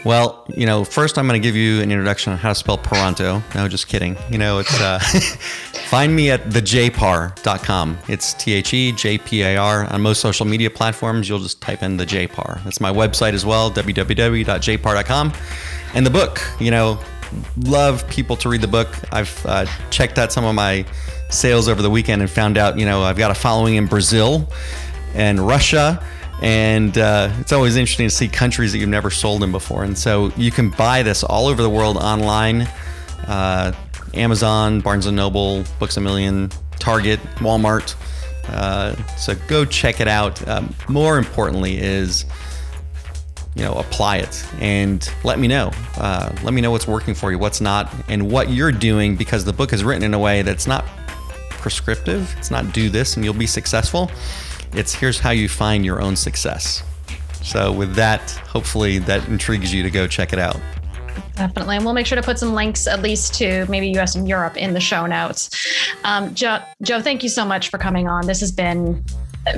[0.03, 2.77] Well, you know, first I'm going to give you an introduction on how to spell
[2.77, 3.41] Paranteau.
[3.55, 4.17] No, just kidding.
[4.29, 4.99] You know, it's uh,
[5.89, 7.97] find me at thejpar.com.
[8.09, 9.85] It's T H E J P A R.
[9.85, 12.61] On most social media platforms, you'll just type in the JPAR.
[12.65, 15.33] That's my website as well, www.jpar.com.
[15.93, 16.99] And the book, you know,
[17.63, 18.89] love people to read the book.
[19.13, 20.85] I've uh, checked out some of my
[21.31, 24.47] sales over the weekend and found out, you know, I've got a following in Brazil
[25.13, 26.03] and Russia.
[26.41, 29.83] And uh, it's always interesting to see countries that you've never sold in before.
[29.83, 32.67] And so you can buy this all over the world online
[33.27, 33.71] uh,
[34.13, 37.95] Amazon, Barnes and Noble, Books a Million, Target, Walmart.
[38.49, 40.45] Uh, so go check it out.
[40.47, 42.25] Um, more importantly, is
[43.55, 45.71] you know apply it and let me know.
[45.97, 49.45] Uh, let me know what's working for you, what's not, and what you're doing because
[49.45, 50.85] the book is written in a way that's not
[51.61, 52.35] prescriptive.
[52.37, 54.11] It's not do this and you'll be successful.
[54.73, 56.83] It's here's how you find your own success.
[57.43, 60.59] So with that, hopefully that intrigues you to go check it out.
[61.35, 61.77] Definitely.
[61.77, 64.57] And we'll make sure to put some links, at least to maybe US and Europe,
[64.57, 65.49] in the show notes.
[66.03, 68.27] Um, Joe, Joe, thank you so much for coming on.
[68.27, 69.03] This has been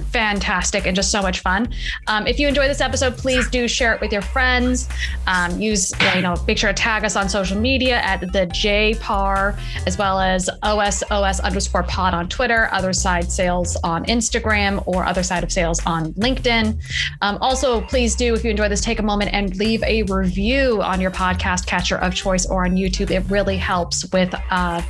[0.06, 1.74] fantastic and just so much fun.
[2.08, 4.90] Um, if you enjoy this episode, please do share it with your friends.
[5.28, 9.60] Um, use, you know, make sure to tag us on social media at the JPAR,
[9.86, 15.24] as well as OSOS underscore pod on Twitter, Other Side Sales on Instagram, or Other
[15.24, 16.82] Side of Sales on LinkedIn.
[17.22, 20.82] Um, also, please do, if you enjoy this, take a moment and leave a review
[20.82, 23.12] on your podcast catcher of choice or on YouTube.
[23.12, 24.82] It really helps with uh,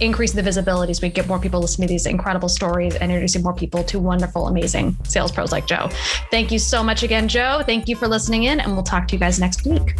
[0.00, 3.54] increase the visibility we get more people listening to these incredible stories and introducing more
[3.54, 5.88] people to wonderful, amazing sales pros like Joe.
[6.30, 7.62] Thank you so much again, Joe.
[7.64, 9.96] Thank you for listening in, and we'll talk to you guys next week.